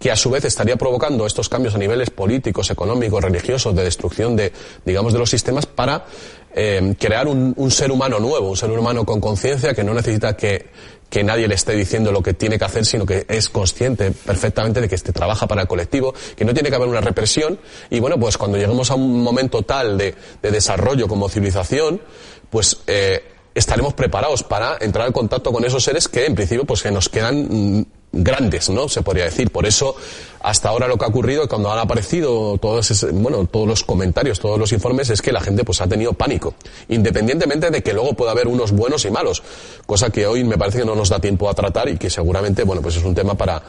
[0.00, 4.34] que a su vez estaría provocando estos cambios a niveles políticos, económicos, religiosos, de destrucción
[4.34, 4.50] de,
[4.84, 6.06] digamos, de los sistemas para
[6.54, 10.38] eh, crear un, un, ser humano nuevo, un ser humano con conciencia que no necesita
[10.38, 10.70] que,
[11.10, 14.80] que nadie le esté diciendo lo que tiene que hacer, sino que es consciente perfectamente
[14.80, 17.58] de que este trabaja para el colectivo, que no tiene que haber una represión.
[17.90, 22.00] Y bueno, pues cuando lleguemos a un momento tal de, de desarrollo como civilización,
[22.48, 23.22] pues eh,
[23.54, 27.10] estaremos preparados para entrar en contacto con esos seres que en principio pues que nos
[27.10, 28.88] quedan grandes, ¿no?
[28.88, 29.50] Se podría decir.
[29.50, 29.94] Por eso,
[30.40, 34.58] hasta ahora lo que ha ocurrido, cuando han aparecido todos, bueno, todos los comentarios, todos
[34.58, 36.54] los informes, es que la gente pues ha tenido pánico.
[36.88, 39.42] Independientemente de que luego pueda haber unos buenos y malos.
[39.86, 42.64] Cosa que hoy me parece que no nos da tiempo a tratar y que seguramente,
[42.64, 43.62] bueno, pues es un tema para,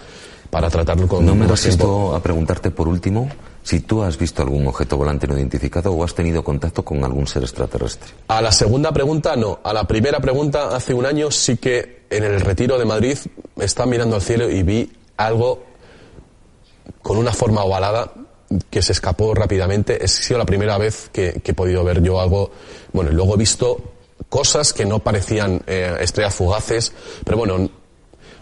[0.49, 3.30] para tratarlo con No me resisto a preguntarte por último
[3.63, 7.28] si tú has visto algún objeto volante no identificado o has tenido contacto con algún
[7.28, 8.12] ser extraterrestre.
[8.28, 9.60] A la segunda pregunta no.
[9.63, 13.17] A la primera pregunta, hace un año sí que en el retiro de Madrid
[13.58, 15.63] estaba mirando al cielo y vi algo
[17.02, 18.12] con una forma ovalada
[18.69, 20.04] que se escapó rápidamente.
[20.04, 22.52] Es sido la primera vez que, he podido ver yo algo.
[22.91, 23.78] Bueno, luego he visto
[24.30, 26.93] cosas que no parecían eh, estrellas fugaces,
[27.24, 27.69] pero bueno,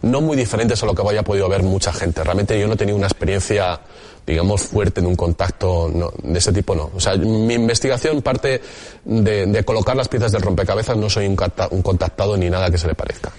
[0.01, 2.23] no muy diferentes a lo que haya podido ver mucha gente.
[2.23, 3.81] Realmente yo no tenido una experiencia
[4.29, 5.89] digamos, fuerte en un contacto
[6.21, 6.91] de ese tipo, no.
[6.95, 8.61] O sea, mi investigación parte
[9.03, 11.35] de, colocar las piezas del rompecabezas, no soy un,
[11.71, 13.31] un contactado ni nada que se le parezca.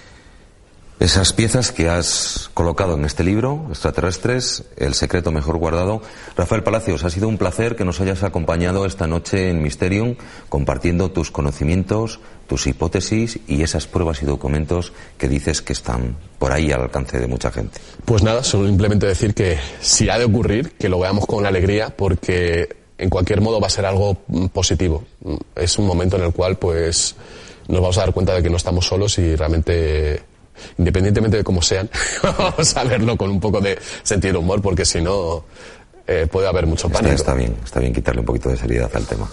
[1.00, 6.02] Esas piezas que has colocado en este libro, Extraterrestres, El secreto mejor guardado.
[6.36, 10.16] Rafael Palacios, ha sido un placer que nos hayas acompañado esta noche en Mysterium,
[10.50, 16.52] compartiendo tus conocimientos, tus hipótesis y esas pruebas y documentos que dices que están por
[16.52, 17.80] ahí al alcance de mucha gente.
[18.04, 21.96] Pues nada, solo simplemente decir que si ha de ocurrir, que lo veamos con alegría,
[21.96, 24.18] porque en cualquier modo va a ser algo
[24.52, 25.02] positivo.
[25.56, 27.16] Es un momento en el cual, pues,
[27.68, 30.28] nos vamos a dar cuenta de que no estamos solos y realmente
[30.78, 31.90] independientemente de cómo sean,
[32.22, 35.44] vamos a verlo con un poco de sentido humor, porque si no,
[36.06, 37.14] eh, puede haber mucho pánico.
[37.14, 39.30] Está, bien, está bien quitarle un poquito de seriedad al tema.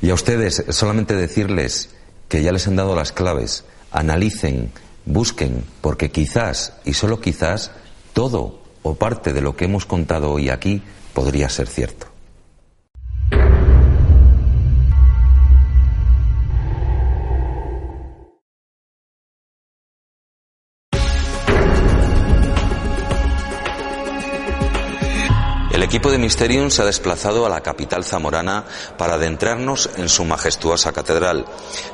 [0.00, 1.90] Y a ustedes, solamente decirles
[2.28, 4.70] que ya les han dado las claves analicen,
[5.04, 7.70] busquen, porque quizás, y solo quizás,
[8.12, 12.06] todo o parte de lo que hemos contado hoy aquí podría ser cierto.
[26.06, 28.64] Equipo de Mysterium se ha desplazado a la capital zamorana
[28.96, 31.46] para adentrarnos en su majestuosa catedral,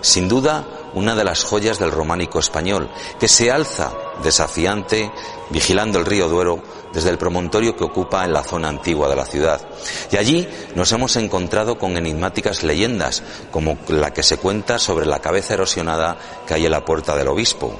[0.03, 3.91] sin duda una de las joyas del románico español, que se alza
[4.23, 5.11] desafiante
[5.49, 9.25] vigilando el río Duero desde el promontorio que ocupa en la zona antigua de la
[9.25, 9.63] ciudad.
[10.11, 15.21] Y allí nos hemos encontrado con enigmáticas leyendas, como la que se cuenta sobre la
[15.21, 17.73] cabeza erosionada que hay en la puerta del obispo.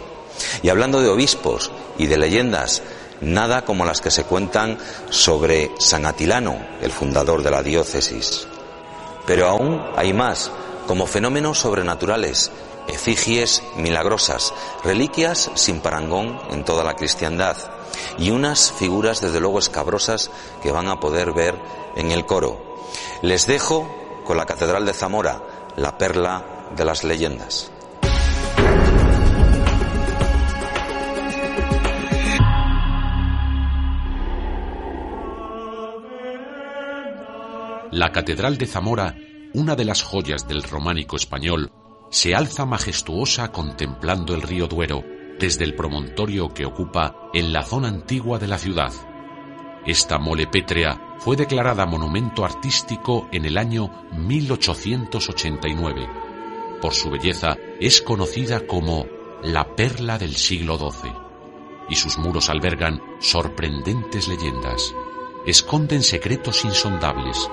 [0.63, 2.81] Y hablando de obispos y de leyendas,
[3.23, 8.47] nada como las que se cuentan sobre San Atilano, el fundador de la diócesis.
[9.27, 10.51] Pero aún hay más,
[10.87, 12.51] como fenómenos sobrenaturales,
[12.89, 14.53] efigies milagrosas,
[14.85, 17.57] reliquias sin parangón en toda la cristiandad
[18.19, 20.31] y unas figuras desde luego escabrosas
[20.63, 21.59] que van a poder ver
[21.97, 22.61] en el coro.
[23.23, 23.89] Les dejo
[24.25, 25.43] con la Catedral de Zamora,
[25.77, 26.45] la perla
[26.77, 27.72] de las leyendas.
[37.93, 39.15] La Catedral de Zamora,
[39.53, 41.71] una de las joyas del románico español,
[42.11, 45.05] se alza majestuosa contemplando el río Duero
[45.39, 48.95] desde el promontorio que ocupa en la zona antigua de la ciudad.
[49.85, 56.09] Esta mole pétrea fue declarada monumento artístico en el año 1889.
[56.81, 59.05] Por su belleza es conocida como
[59.43, 61.13] la perla del siglo XII
[61.91, 64.95] y sus muros albergan sorprendentes leyendas.
[65.45, 67.51] Esconden secretos insondables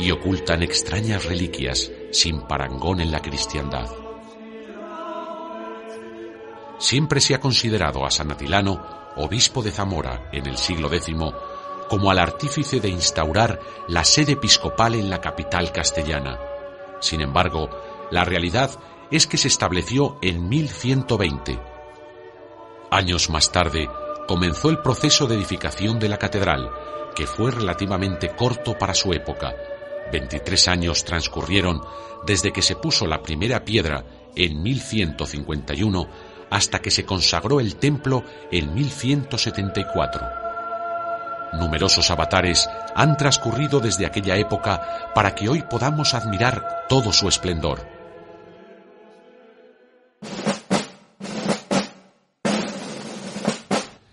[0.00, 3.88] y ocultan extrañas reliquias sin parangón en la cristiandad.
[6.78, 8.82] Siempre se ha considerado a San Atilano,
[9.16, 11.14] obispo de Zamora en el siglo X,
[11.90, 16.38] como al artífice de instaurar la sede episcopal en la capital castellana.
[17.00, 17.68] Sin embargo,
[18.10, 18.70] la realidad
[19.10, 21.60] es que se estableció en 1120.
[22.90, 23.88] Años más tarde,
[24.26, 26.70] comenzó el proceso de edificación de la catedral,
[27.14, 29.54] que fue relativamente corto para su época,
[30.10, 31.80] 23 años transcurrieron
[32.26, 34.04] desde que se puso la primera piedra
[34.36, 36.08] en 1151
[36.50, 40.40] hasta que se consagró el templo en 1174.
[41.52, 47.86] Numerosos avatares han transcurrido desde aquella época para que hoy podamos admirar todo su esplendor.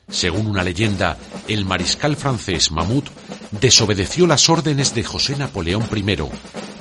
[0.10, 1.16] Según una leyenda,
[1.48, 3.04] el mariscal francés Mahmoud
[3.52, 6.18] desobedeció las órdenes de José Napoleón I,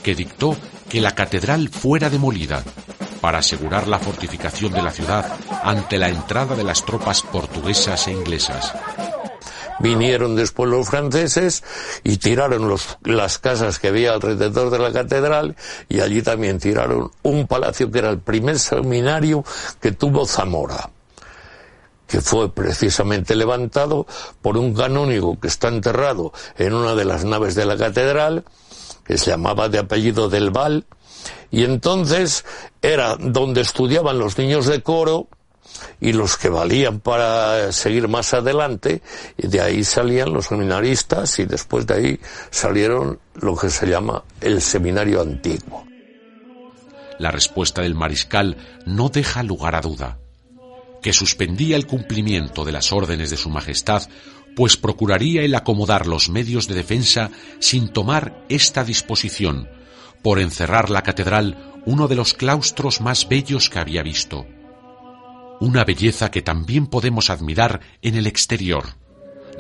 [0.03, 0.57] que dictó
[0.89, 2.63] que la catedral fuera demolida
[3.21, 5.27] para asegurar la fortificación de la ciudad
[5.63, 8.73] ante la entrada de las tropas portuguesas e inglesas.
[9.79, 11.63] Vinieron después los franceses
[12.03, 12.75] y tiraron
[13.05, 15.55] las casas que había alrededor de la catedral
[15.89, 19.45] y allí también tiraron un palacio que era el primer seminario
[19.81, 20.91] que tuvo Zamora
[22.07, 24.07] que fue precisamente levantado
[24.43, 28.45] por un canónigo que está enterrado en una de las naves de la catedral,
[29.05, 30.87] que se llamaba de apellido del Val,
[31.51, 32.45] y entonces
[32.83, 35.29] era donde estudiaban los niños de coro
[36.01, 39.03] y los que valían para seguir más adelante,
[39.37, 42.21] y de ahí salían los seminaristas y después de ahí
[42.51, 45.85] salieron lo que se llama el seminario antiguo.
[47.19, 50.19] La respuesta del mariscal no deja lugar a duda
[51.07, 54.09] que suspendía el cumplimiento de las órdenes de Su Majestad,
[54.57, 57.31] pues procuraría el acomodar los medios de defensa
[57.61, 59.69] sin tomar esta disposición,
[60.21, 64.47] por encerrar la catedral uno de los claustros más bellos que había visto.
[65.61, 68.97] Una belleza que también podemos admirar en el exterior,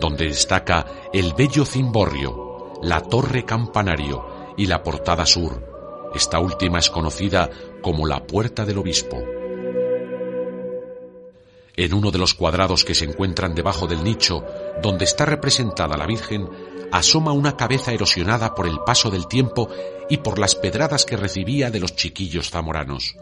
[0.01, 6.11] donde destaca el bello cimborrio, la torre campanario y la portada sur.
[6.12, 7.49] Esta última es conocida
[7.82, 9.36] como la Puerta del Obispo.
[11.77, 14.45] En uno de los cuadrados que se encuentran debajo del nicho,
[14.83, 16.49] donde está representada la Virgen,
[16.91, 19.68] asoma una cabeza erosionada por el paso del tiempo
[20.09, 23.16] y por las pedradas que recibía de los chiquillos zamoranos.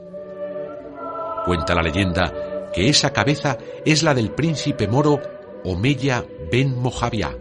[1.47, 5.21] Cuenta la leyenda que esa cabeza es la del príncipe moro
[5.65, 7.37] Omeya ben Mojavia,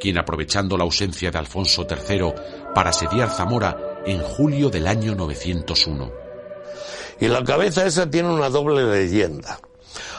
[0.00, 2.34] quien aprovechando la ausencia de Alfonso III
[2.74, 6.12] para asediar Zamora en julio del año 901.
[7.20, 9.60] Y la cabeza esa tiene una doble leyenda.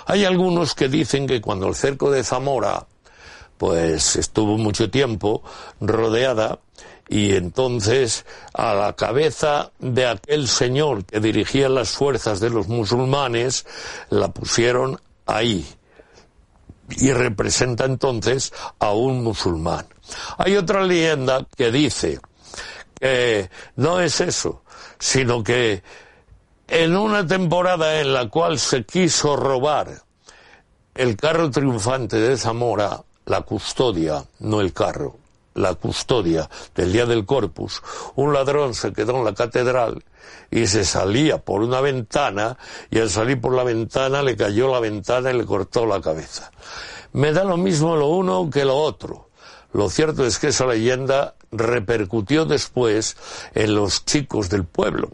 [0.05, 2.85] Hay algunos que dicen que cuando el cerco de Zamora
[3.57, 5.43] pues estuvo mucho tiempo
[5.79, 6.59] rodeada
[7.07, 13.65] y entonces a la cabeza de aquel señor que dirigía las fuerzas de los musulmanes
[14.09, 15.65] la pusieron ahí
[16.89, 19.87] y representa entonces a un musulmán.
[20.37, 22.19] Hay otra leyenda que dice
[22.99, 24.63] que no es eso,
[24.99, 25.83] sino que
[26.73, 30.01] en una temporada en la cual se quiso robar
[30.95, 35.17] el carro triunfante de Zamora, la custodia, no el carro,
[35.53, 37.79] la custodia del día del Corpus,
[38.15, 40.03] un ladrón se quedó en la catedral
[40.49, 42.57] y se salía por una ventana
[42.89, 46.49] y al salir por la ventana le cayó la ventana y le cortó la cabeza.
[47.11, 49.29] Me da lo mismo lo uno que lo otro.
[49.73, 53.15] Lo cierto es que esa leyenda repercutió después
[53.53, 55.11] en los chicos del pueblo.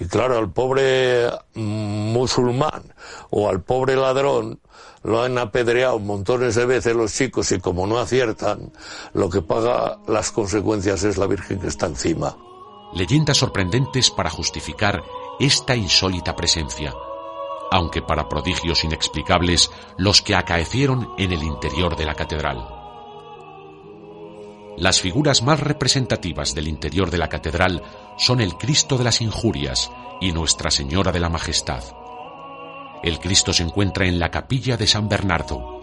[0.00, 2.82] Y claro, al pobre musulmán
[3.30, 4.60] o al pobre ladrón
[5.02, 8.72] lo han apedreado montones de veces los chicos y como no aciertan,
[9.12, 12.36] lo que paga las consecuencias es la Virgen que está encima.
[12.94, 15.02] Leyendas sorprendentes para justificar
[15.38, 16.94] esta insólita presencia,
[17.70, 22.73] aunque para prodigios inexplicables los que acaecieron en el interior de la catedral.
[24.76, 27.82] Las figuras más representativas del interior de la catedral
[28.16, 31.84] son el Cristo de las Injurias y Nuestra Señora de la Majestad.
[33.04, 35.80] El Cristo se encuentra en la capilla de San Bernardo.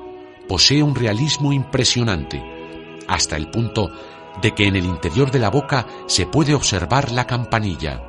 [0.47, 2.43] Posee un realismo impresionante,
[3.07, 3.91] hasta el punto
[4.41, 8.03] de que en el interior de la boca se puede observar la campanilla.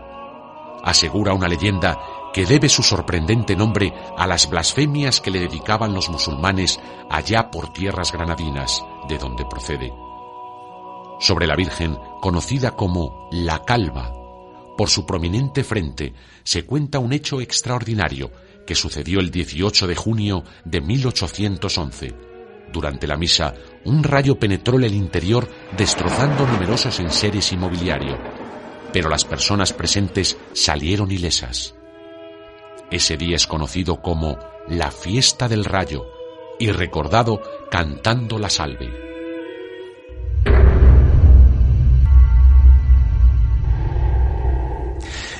[0.83, 1.97] Asegura una leyenda
[2.33, 7.73] que debe su sorprendente nombre a las blasfemias que le dedicaban los musulmanes allá por
[7.73, 9.93] tierras granadinas, de donde procede.
[11.23, 14.13] Sobre la Virgen, conocida como la Calva,
[14.77, 18.33] por su prominente frente, se cuenta un hecho extraordinario
[18.67, 22.13] que sucedió el 18 de junio de 1811.
[22.73, 23.55] Durante la misa,
[23.85, 27.57] un rayo penetró el interior destrozando numerosos enseres y
[28.93, 31.77] pero las personas presentes salieron ilesas.
[32.91, 36.05] Ese día es conocido como la fiesta del rayo
[36.59, 39.12] y recordado cantando la salve.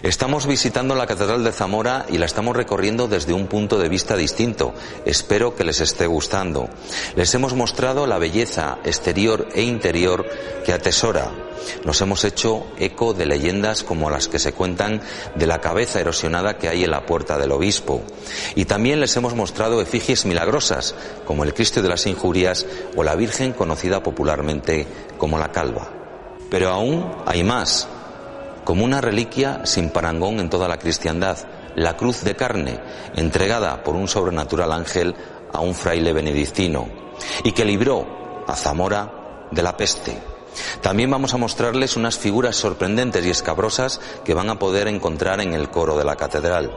[0.03, 4.17] Estamos visitando la Catedral de Zamora y la estamos recorriendo desde un punto de vista
[4.17, 4.75] distinto.
[5.07, 6.69] Espero que les esté gustando.
[7.15, 10.29] Les hemos mostrado la belleza exterior e interior
[10.65, 11.31] que atesora.
[11.85, 15.03] Nos hemos hecho eco de leyendas como las que se cuentan
[15.37, 18.03] de la cabeza erosionada que hay en la puerta del obispo.
[18.57, 20.97] Y también les hemos mostrado efigies milagrosas,
[21.27, 24.85] como el Cristo de las Injurias o la Virgen conocida popularmente
[25.17, 25.93] como la Calva.
[26.51, 27.87] Pero aún hay más
[28.65, 31.39] como una reliquia sin parangón en toda la cristiandad,
[31.75, 32.81] la cruz de carne,
[33.15, 35.15] entregada por un sobrenatural ángel
[35.53, 36.89] a un fraile benedictino,
[37.45, 40.32] y que libró a Zamora de la peste.
[40.81, 45.55] También vamos a mostrarles unas figuras sorprendentes y escabrosas que van a poder encontrar en
[45.55, 46.71] el coro de la catedral.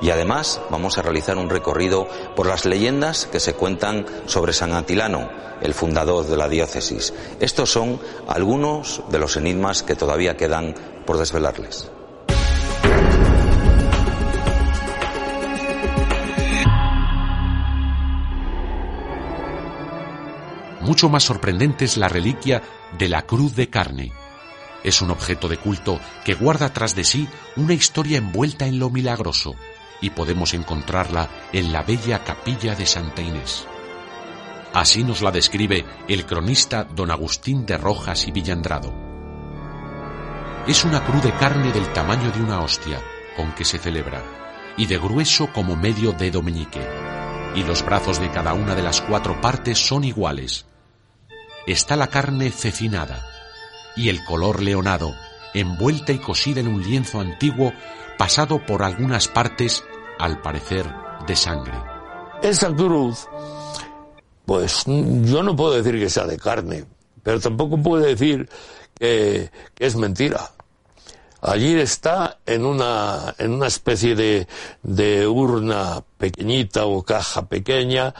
[0.00, 2.06] Y además vamos a realizar un recorrido
[2.36, 7.14] por las leyendas que se cuentan sobre San Atilano, el fundador de la diócesis.
[7.40, 10.74] Estos son algunos de los enigmas que todavía quedan
[11.06, 11.90] por desvelarles.
[20.84, 22.62] Mucho más sorprendente es la reliquia
[22.98, 24.12] de la cruz de carne.
[24.82, 27.26] Es un objeto de culto que guarda tras de sí
[27.56, 29.54] una historia envuelta en lo milagroso
[30.02, 33.66] y podemos encontrarla en la bella capilla de Santa Inés.
[34.74, 38.92] Así nos la describe el cronista don Agustín de Rojas y Villandrado.
[40.66, 43.00] Es una cruz de carne del tamaño de una hostia
[43.38, 44.22] con que se celebra
[44.76, 46.86] y de grueso como medio dedo meñique,
[47.54, 50.66] y los brazos de cada una de las cuatro partes son iguales,
[51.66, 53.26] está la carne cecinada
[53.96, 55.14] y el color leonado,
[55.54, 57.72] envuelta y cosida en un lienzo antiguo
[58.18, 59.84] pasado por algunas partes,
[60.18, 60.86] al parecer,
[61.26, 61.74] de sangre.
[62.42, 63.26] Esa cruz,
[64.44, 66.84] pues yo no puedo decir que sea de carne,
[67.22, 68.48] pero tampoco puedo decir
[68.98, 70.50] que, es mentira.
[71.46, 74.48] Allí está en una, en una especie de,
[74.82, 78.14] de urna pequeñita o caja pequeña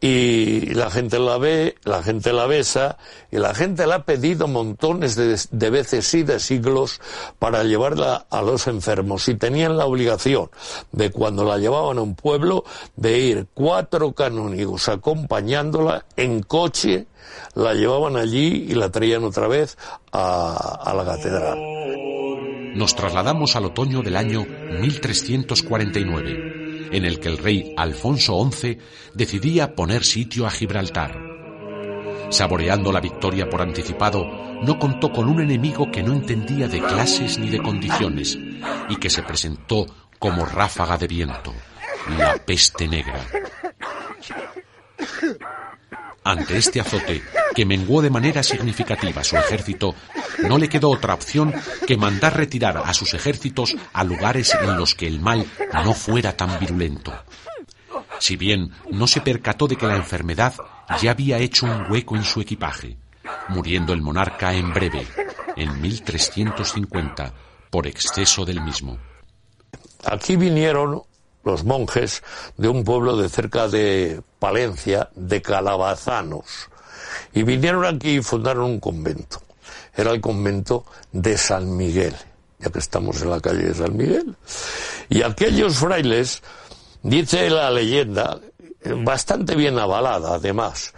[0.00, 2.96] y la gente la ve, la gente la besa
[3.30, 7.02] y la gente la ha pedido montones de, veces y de siglos
[7.38, 10.50] para llevarla a los enfermos y tenían la obligación
[10.90, 12.64] de cuando la llevaban a un pueblo
[12.96, 17.08] de ir cuatro canónigos acompañándola en coche,
[17.54, 19.76] la llevaban allí y la traían otra vez
[20.12, 22.23] a, a la catedral.
[22.74, 24.44] Nos trasladamos al otoño del año
[24.80, 26.64] 1349
[26.94, 28.78] en el que el rey Alfonso XI
[29.14, 31.18] decidía poner sitio a Gibraltar.
[32.30, 34.24] saboreando la victoria por anticipado,
[34.62, 38.38] no contó con un enemigo que no entendía de clases ni de condiciones
[38.88, 39.86] y que se presentó
[40.18, 41.52] como ráfaga de viento,
[42.18, 43.20] la peste negra.
[46.24, 47.22] Ante este azote,
[47.54, 49.94] que menguó de manera significativa su ejército,
[50.48, 51.54] no le quedó otra opción
[51.86, 56.34] que mandar retirar a sus ejércitos a lugares en los que el mal no fuera
[56.34, 57.12] tan virulento.
[58.18, 60.54] Si bien no se percató de que la enfermedad
[61.02, 62.96] ya había hecho un hueco en su equipaje,
[63.48, 65.06] muriendo el monarca en breve,
[65.56, 67.34] en 1350,
[67.70, 68.98] por exceso del mismo.
[70.04, 71.02] Aquí vinieron
[71.44, 72.22] los monjes
[72.56, 76.68] de un pueblo de cerca de Palencia, de Calabazanos,
[77.32, 79.42] y vinieron aquí y fundaron un convento.
[79.96, 82.14] Era el convento de San Miguel,
[82.58, 84.34] ya que estamos en la calle de San Miguel.
[85.08, 86.42] Y aquellos frailes,
[87.02, 88.40] dice la leyenda,
[88.96, 90.92] bastante bien avalada además,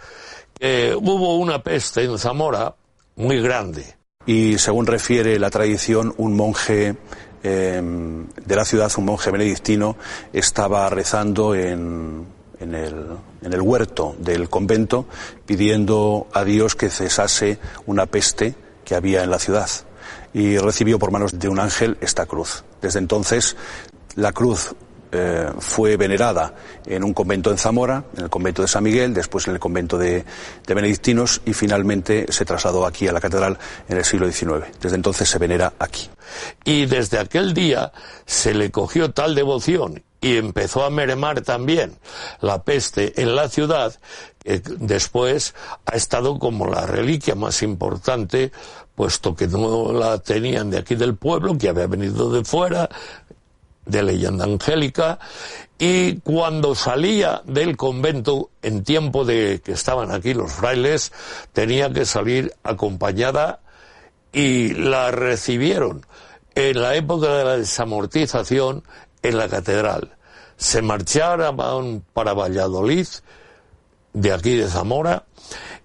[0.59, 2.75] que hubo una peste en Zamora
[3.15, 3.95] muy grande.
[4.25, 6.97] Y según refiere la tradición, un monje
[7.43, 9.95] Em, de la ciudad, un monje benedictino
[10.33, 12.25] estaba rezando en,
[12.59, 13.05] en, el,
[13.41, 15.05] en el huerto del convento
[15.45, 19.69] pidiendo a Dios que cesase una peste que había en la ciudad
[20.33, 22.63] y recibió por manos de un ángel esta cruz.
[22.81, 23.55] Desde entonces
[24.15, 24.75] la cruz
[25.11, 26.53] eh, fue venerada
[26.85, 29.97] en un convento en Zamora, en el convento de San Miguel, después en el convento
[29.97, 30.25] de,
[30.67, 34.65] Benedictinos y finalmente se trasladó aquí a la catedral en el siglo XIX.
[34.79, 36.09] Desde entonces se venera aquí.
[36.65, 37.91] Y desde aquel día
[38.25, 41.97] se le cogió tal devoción y empezó a mermar también
[42.41, 43.97] la peste en la ciudad,
[44.79, 45.53] después
[45.85, 48.51] ha estado como la reliquia más importante,
[48.95, 52.89] puesto que no la tenían de aquí del pueblo, que había venido de fuera,
[53.87, 55.19] de leyenda angélica,
[55.79, 61.11] y cuando salía del convento, en tiempo de que estaban aquí los frailes,
[61.53, 63.59] tenía que salir acompañada
[64.33, 66.05] y la recibieron
[66.55, 68.83] en la época de la desamortización
[69.21, 70.15] en la catedral.
[70.57, 73.07] Se marcharon para Valladolid,
[74.13, 75.25] de aquí de Zamora,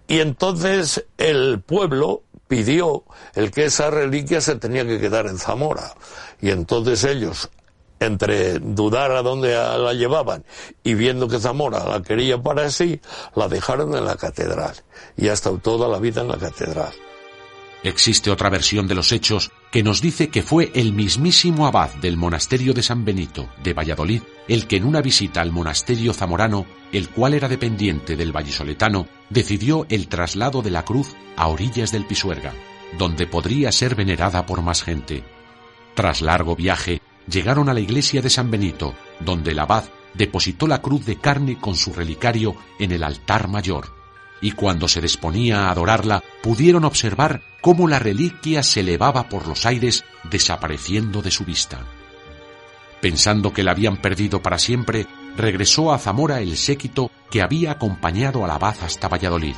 [0.08, 5.94] y entonces el pueblo pidió el que esa reliquia se tenía que quedar en Zamora.
[6.40, 7.50] Y entonces ellos
[8.06, 10.44] entre dudar a dónde la llevaban
[10.82, 13.00] y viendo que Zamora la quería para sí,
[13.34, 14.74] la dejaron en la catedral
[15.16, 16.92] y ha estado toda la vida en la catedral.
[17.84, 22.16] Existe otra versión de los hechos que nos dice que fue el mismísimo abad del
[22.16, 27.08] monasterio de San Benito, de Valladolid, el que en una visita al monasterio zamorano, el
[27.08, 32.54] cual era dependiente del vallisoletano, decidió el traslado de la cruz a orillas del Pisuerga,
[32.98, 35.24] donde podría ser venerada por más gente.
[35.94, 40.82] Tras largo viaje, llegaron a la iglesia de San Benito, donde el abad depositó la
[40.82, 43.94] cruz de carne con su relicario en el altar mayor,
[44.40, 49.64] y cuando se disponía a adorarla, pudieron observar cómo la reliquia se elevaba por los
[49.66, 51.80] aires, desapareciendo de su vista.
[53.00, 55.06] Pensando que la habían perdido para siempre,
[55.36, 59.56] regresó a Zamora el séquito que había acompañado al abad hasta Valladolid.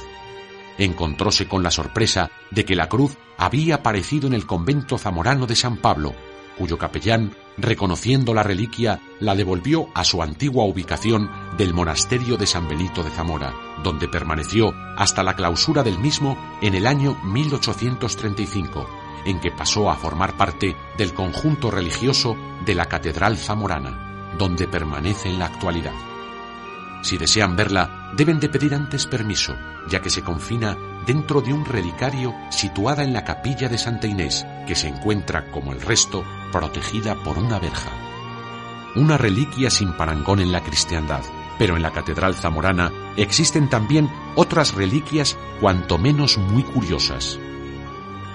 [0.78, 5.56] Encontróse con la sorpresa de que la cruz había aparecido en el convento zamorano de
[5.56, 6.14] San Pablo,
[6.58, 12.68] cuyo capellán, reconociendo la reliquia, la devolvió a su antigua ubicación del monasterio de San
[12.68, 18.88] Benito de Zamora, donde permaneció hasta la clausura del mismo en el año 1835,
[19.26, 25.28] en que pasó a formar parte del conjunto religioso de la Catedral Zamorana, donde permanece
[25.28, 25.94] en la actualidad.
[27.02, 29.54] Si desean verla, deben de pedir antes permiso,
[29.88, 30.76] ya que se confina
[31.06, 35.72] dentro de un relicario situada en la capilla de Santa Inés, que se encuentra, como
[35.72, 36.24] el resto,
[36.54, 37.90] protegida por una verja.
[38.94, 41.22] Una reliquia sin parangón en la cristiandad,
[41.58, 47.40] pero en la Catedral Zamorana existen también otras reliquias cuanto menos muy curiosas.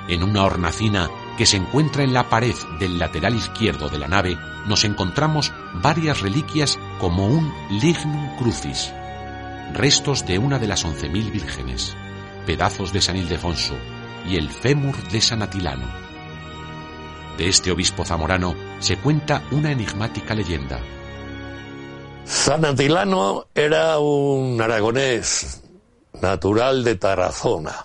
[0.09, 4.37] En una hornacina que se encuentra en la pared del lateral izquierdo de la nave,
[4.67, 8.91] nos encontramos varias reliquias como un lignum crucis,
[9.73, 11.95] restos de una de las once mil vírgenes
[12.45, 13.75] pedazos de San Ildefonso
[14.27, 16.08] y el fémur de San Atilano.
[17.39, 20.77] De este obispo zamorano se cuenta una enigmática leyenda.
[22.25, 25.61] San Atilano era un aragonés
[26.19, 27.77] natural de Tarazona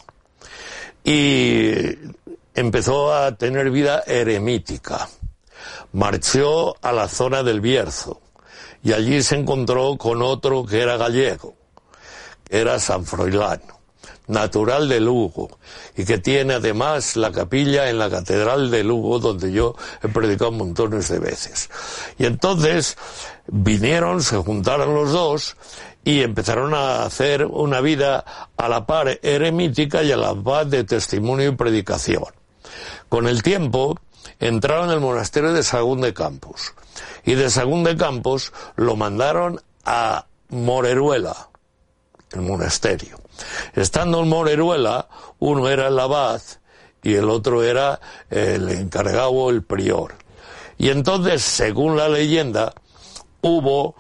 [1.05, 1.70] y
[2.52, 5.09] empezó a tener vida eremítica.
[5.92, 8.20] Marchó a la zona del Bierzo
[8.82, 11.55] y allí se encontró con otro que era gallego,
[12.50, 13.74] era San Froilán
[14.27, 15.59] natural de Lugo
[15.97, 20.53] y que tiene además la capilla en la Catedral de Lugo donde yo he predicado
[20.53, 21.70] montones de veces.
[22.18, 22.97] Y entonces
[23.47, 25.57] vinieron, se juntaron los dos
[26.05, 28.25] y empezaron a hacer una vida
[28.57, 32.25] a la par eremítica y a la par de testimonio y predicación.
[33.09, 33.99] Con el tiempo
[34.41, 36.75] entraron en el monasterio de Sagún de Campos
[37.25, 41.49] y de Sagún de Campos lo mandaron a Moreruela,
[42.33, 43.24] el monasterio.
[43.74, 45.09] Estando en Moreruela,
[45.39, 46.41] uno era el abad
[47.03, 50.14] y el otro era el encargado, el prior.
[50.78, 52.72] Y entonces, según la leyenda,
[53.43, 53.95] hubo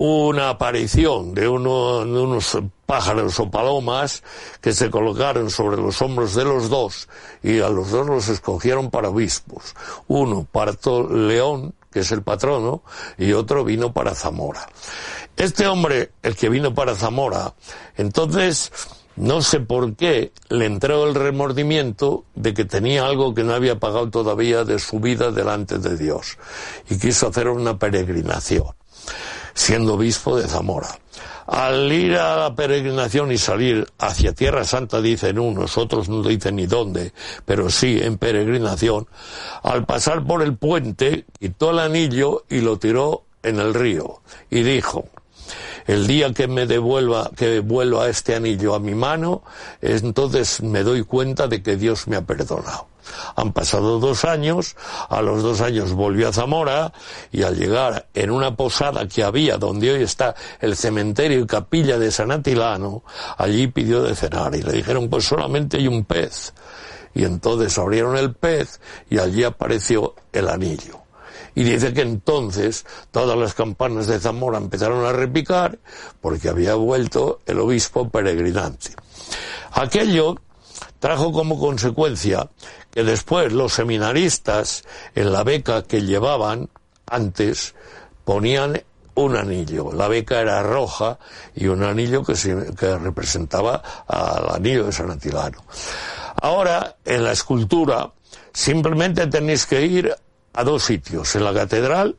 [0.00, 4.22] una aparición de, unos pájaros o palomas
[4.62, 7.06] que se colocaron sobre los hombros de los dos
[7.42, 9.74] y a los dos los escogieron para obispos.
[10.08, 10.72] Uno para
[11.10, 12.82] León, que es el patrono,
[13.18, 14.68] y otro vino para Zamora.
[15.36, 17.54] Este hombre, el que vino para Zamora,
[17.96, 18.72] entonces
[19.16, 23.78] no sé por qué le entró el remordimiento de que tenía algo que no había
[23.78, 26.38] pagado todavía de su vida delante de Dios.
[26.88, 28.79] Y quiso hacer una peregrinación
[29.54, 30.98] siendo obispo de Zamora.
[31.46, 36.56] Al ir a la peregrinación y salir hacia Tierra Santa, dicen unos, otros no dicen
[36.56, 37.12] ni dónde,
[37.44, 39.08] pero sí en peregrinación,
[39.62, 44.62] al pasar por el puente, quitó el anillo y lo tiró en el río y
[44.62, 45.08] dijo,
[45.86, 49.42] el día que me devuelva, que vuelva este anillo a mi mano,
[49.80, 52.88] entonces me doy cuenta de que Dios me ha perdonado.
[53.36, 54.76] Han pasado dos años,
[55.08, 56.92] a los dos años volvió a Zamora
[57.32, 61.98] y al llegar en una posada que había donde hoy está el cementerio y capilla
[61.98, 63.02] de San Atilano,
[63.36, 66.52] allí pidió de cenar y le dijeron pues solamente hay un pez.
[67.14, 70.99] Y entonces abrieron el pez y allí apareció el anillo.
[71.60, 75.78] Y dice que entonces todas las campanas de Zamora empezaron a repicar
[76.22, 78.92] porque había vuelto el obispo peregrinante.
[79.72, 80.36] Aquello
[81.00, 82.48] trajo como consecuencia
[82.90, 84.84] que después los seminaristas
[85.14, 86.70] en la beca que llevaban
[87.04, 87.74] antes
[88.24, 88.82] ponían
[89.16, 89.92] un anillo.
[89.92, 91.18] La beca era roja
[91.54, 92.32] y un anillo que,
[92.74, 95.62] que representaba al anillo de San Atilano.
[96.40, 98.10] Ahora, en la escultura,
[98.50, 100.16] simplemente tenéis que ir
[100.52, 101.34] a dos sitios.
[101.36, 102.16] En la catedral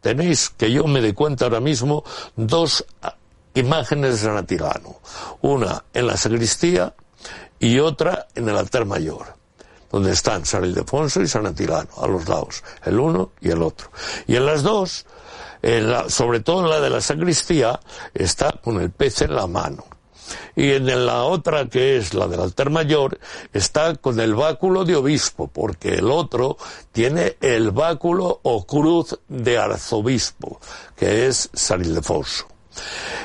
[0.00, 2.04] tenéis, que yo me dé cuenta ahora mismo,
[2.36, 2.84] dos
[3.54, 5.00] imágenes de San Atilano.
[5.42, 6.94] Una en la sacristía
[7.58, 9.36] y otra en el altar mayor,
[9.90, 13.90] donde están San Ildefonso y San Atilano, a los lados, el uno y el otro.
[14.26, 15.06] Y en las dos,
[16.08, 17.80] sobre todo en la de la sacristía,
[18.12, 19.84] está con el pez en la mano.
[20.56, 23.18] Y en la otra, que es la del altar mayor,
[23.52, 26.56] está con el báculo de obispo, porque el otro
[26.92, 30.60] tiene el báculo o cruz de arzobispo,
[30.96, 32.46] que es San Ildefonso.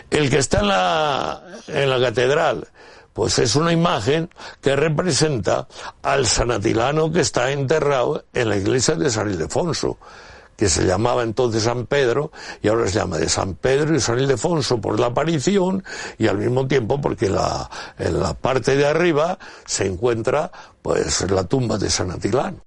[0.10, 2.68] El que está en la, en la catedral,
[3.14, 4.30] pues es una imagen
[4.62, 5.68] que representa
[6.02, 9.98] al sanatilano que está enterrado en la iglesia de San Ildefonso,
[10.60, 14.20] que se llamaba entonces San Pedro y ahora se llama de San Pedro y San
[14.20, 15.86] Ildefonso por la aparición
[16.18, 20.52] y al mismo tiempo porque la, en la parte de arriba se encuentra
[20.82, 22.66] pues la tumba de San Atilano.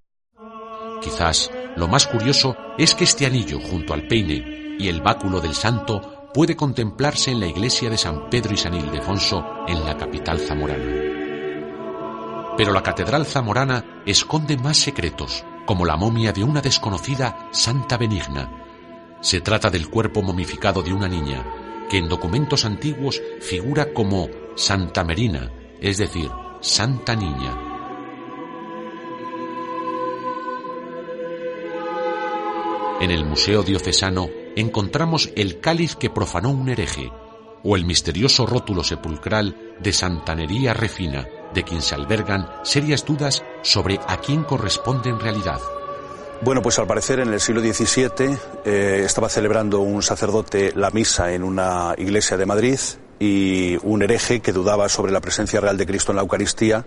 [1.03, 5.55] Quizás lo más curioso es que este anillo junto al peine y el báculo del
[5.55, 10.41] santo puede contemplarse en la iglesia de San Pedro y San Ildefonso en la capital
[10.41, 11.13] zamorana.
[12.57, 18.51] Pero la catedral zamorana esconde más secretos, como la momia de una desconocida Santa Benigna.
[19.21, 21.45] Se trata del cuerpo momificado de una niña,
[21.89, 25.51] que en documentos antiguos figura como Santa Merina,
[25.81, 27.57] es decir, Santa Niña.
[33.01, 37.11] En el Museo Diocesano encontramos el cáliz que profanó un hereje,
[37.65, 44.01] o el misterioso rótulo sepulcral de Santanería Refina, de quien se albergan serias dudas sobre
[44.07, 45.61] a quién corresponde en realidad.
[46.43, 51.33] Bueno, pues al parecer en el siglo XVII eh, estaba celebrando un sacerdote la misa
[51.33, 52.79] en una iglesia de Madrid
[53.25, 56.87] y un hereje que dudaba sobre la presencia real de Cristo en la Eucaristía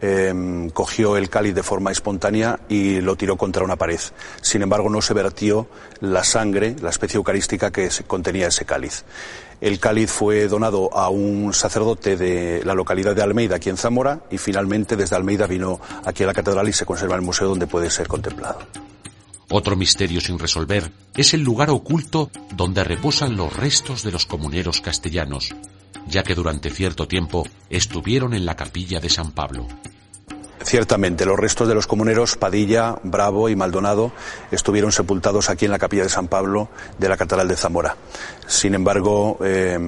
[0.00, 4.00] em, cogió el cáliz de forma espontánea y lo tiró contra una pared.
[4.40, 5.68] Sin embargo, no se vertió
[6.00, 9.04] la sangre, la especie eucarística que contenía ese cáliz.
[9.60, 14.20] El cáliz fue donado a un sacerdote de la localidad de Almeida, aquí en Zamora,
[14.30, 17.48] y finalmente desde Almeida vino aquí a la catedral y se conserva en el museo
[17.48, 18.60] donde puede ser contemplado.
[19.50, 24.80] Otro misterio sin resolver es el lugar oculto donde reposan los restos de los comuneros
[24.80, 25.54] castellanos,
[26.06, 29.66] ya que durante cierto tiempo estuvieron en la capilla de San Pablo.
[30.64, 34.12] Ciertamente, los restos de los comuneros Padilla, Bravo y Maldonado
[34.50, 37.96] estuvieron sepultados aquí en la capilla de San Pablo de la Catedral de Zamora.
[38.46, 39.78] Sin embargo, eh,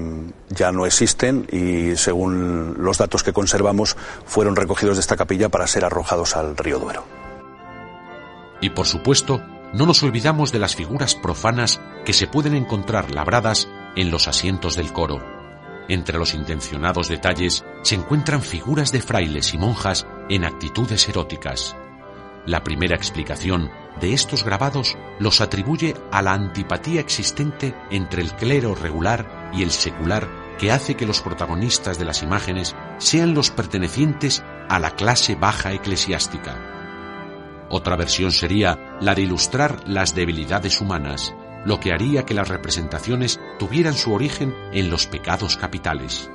[0.50, 3.96] ya no existen y, según los datos que conservamos,
[4.26, 7.04] fueron recogidos de esta capilla para ser arrojados al río Duero.
[8.60, 9.40] Y por supuesto,
[9.72, 14.76] no nos olvidamos de las figuras profanas que se pueden encontrar labradas en los asientos
[14.76, 15.35] del coro.
[15.88, 21.76] Entre los intencionados detalles se encuentran figuras de frailes y monjas en actitudes eróticas.
[22.44, 23.70] La primera explicación
[24.00, 29.70] de estos grabados los atribuye a la antipatía existente entre el clero regular y el
[29.70, 30.28] secular
[30.58, 35.72] que hace que los protagonistas de las imágenes sean los pertenecientes a la clase baja
[35.72, 36.56] eclesiástica.
[37.68, 41.34] Otra versión sería la de ilustrar las debilidades humanas,
[41.66, 46.30] lo que haría que las representaciones tuvieran su origen en los pecados capitales.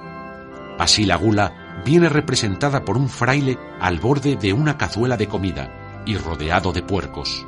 [0.78, 6.04] Así la gula viene representada por un fraile al borde de una cazuela de comida
[6.06, 7.46] y rodeado de puercos.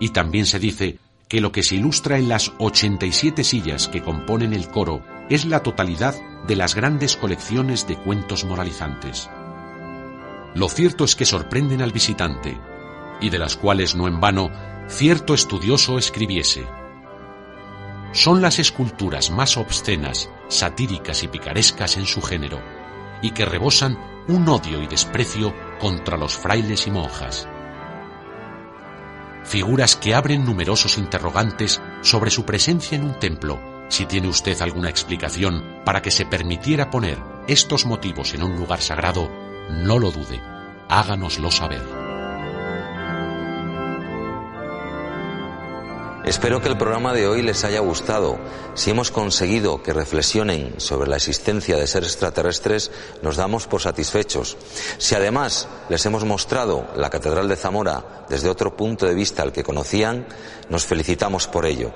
[0.00, 4.52] Y también se dice que lo que se ilustra en las 87 sillas que componen
[4.52, 6.16] el coro es la totalidad
[6.48, 9.30] de las grandes colecciones de cuentos moralizantes.
[10.54, 12.58] Lo cierto es que sorprenden al visitante,
[13.20, 14.50] y de las cuales no en vano
[14.88, 16.66] cierto estudioso escribiese
[18.12, 22.60] son las esculturas más obscenas, satíricas y picarescas en su género,
[23.22, 23.98] y que rebosan
[24.28, 27.48] un odio y desprecio contra los frailes y monjas.
[29.44, 33.58] Figuras que abren numerosos interrogantes sobre su presencia en un templo.
[33.88, 38.82] Si tiene usted alguna explicación para que se permitiera poner estos motivos en un lugar
[38.82, 39.30] sagrado,
[39.70, 40.42] no lo dude,
[40.90, 41.97] háganoslo saber.
[46.28, 48.38] Espero que el programa de hoy les haya gustado.
[48.74, 52.90] Si hemos conseguido que reflexionen sobre la existencia de seres extraterrestres,
[53.22, 54.58] nos damos por satisfechos.
[54.98, 59.52] Si además les hemos mostrado la Catedral de Zamora desde otro punto de vista al
[59.52, 60.26] que conocían,
[60.68, 61.92] nos felicitamos por ello.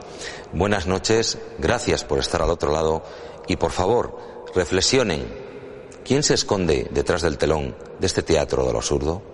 [0.54, 3.02] Buenas noches, gracias por estar al otro lado
[3.48, 4.16] y por favor,
[4.54, 5.26] reflexionen.
[6.06, 9.31] ¿Quién se esconde detrás del telón de este teatro de lo absurdo?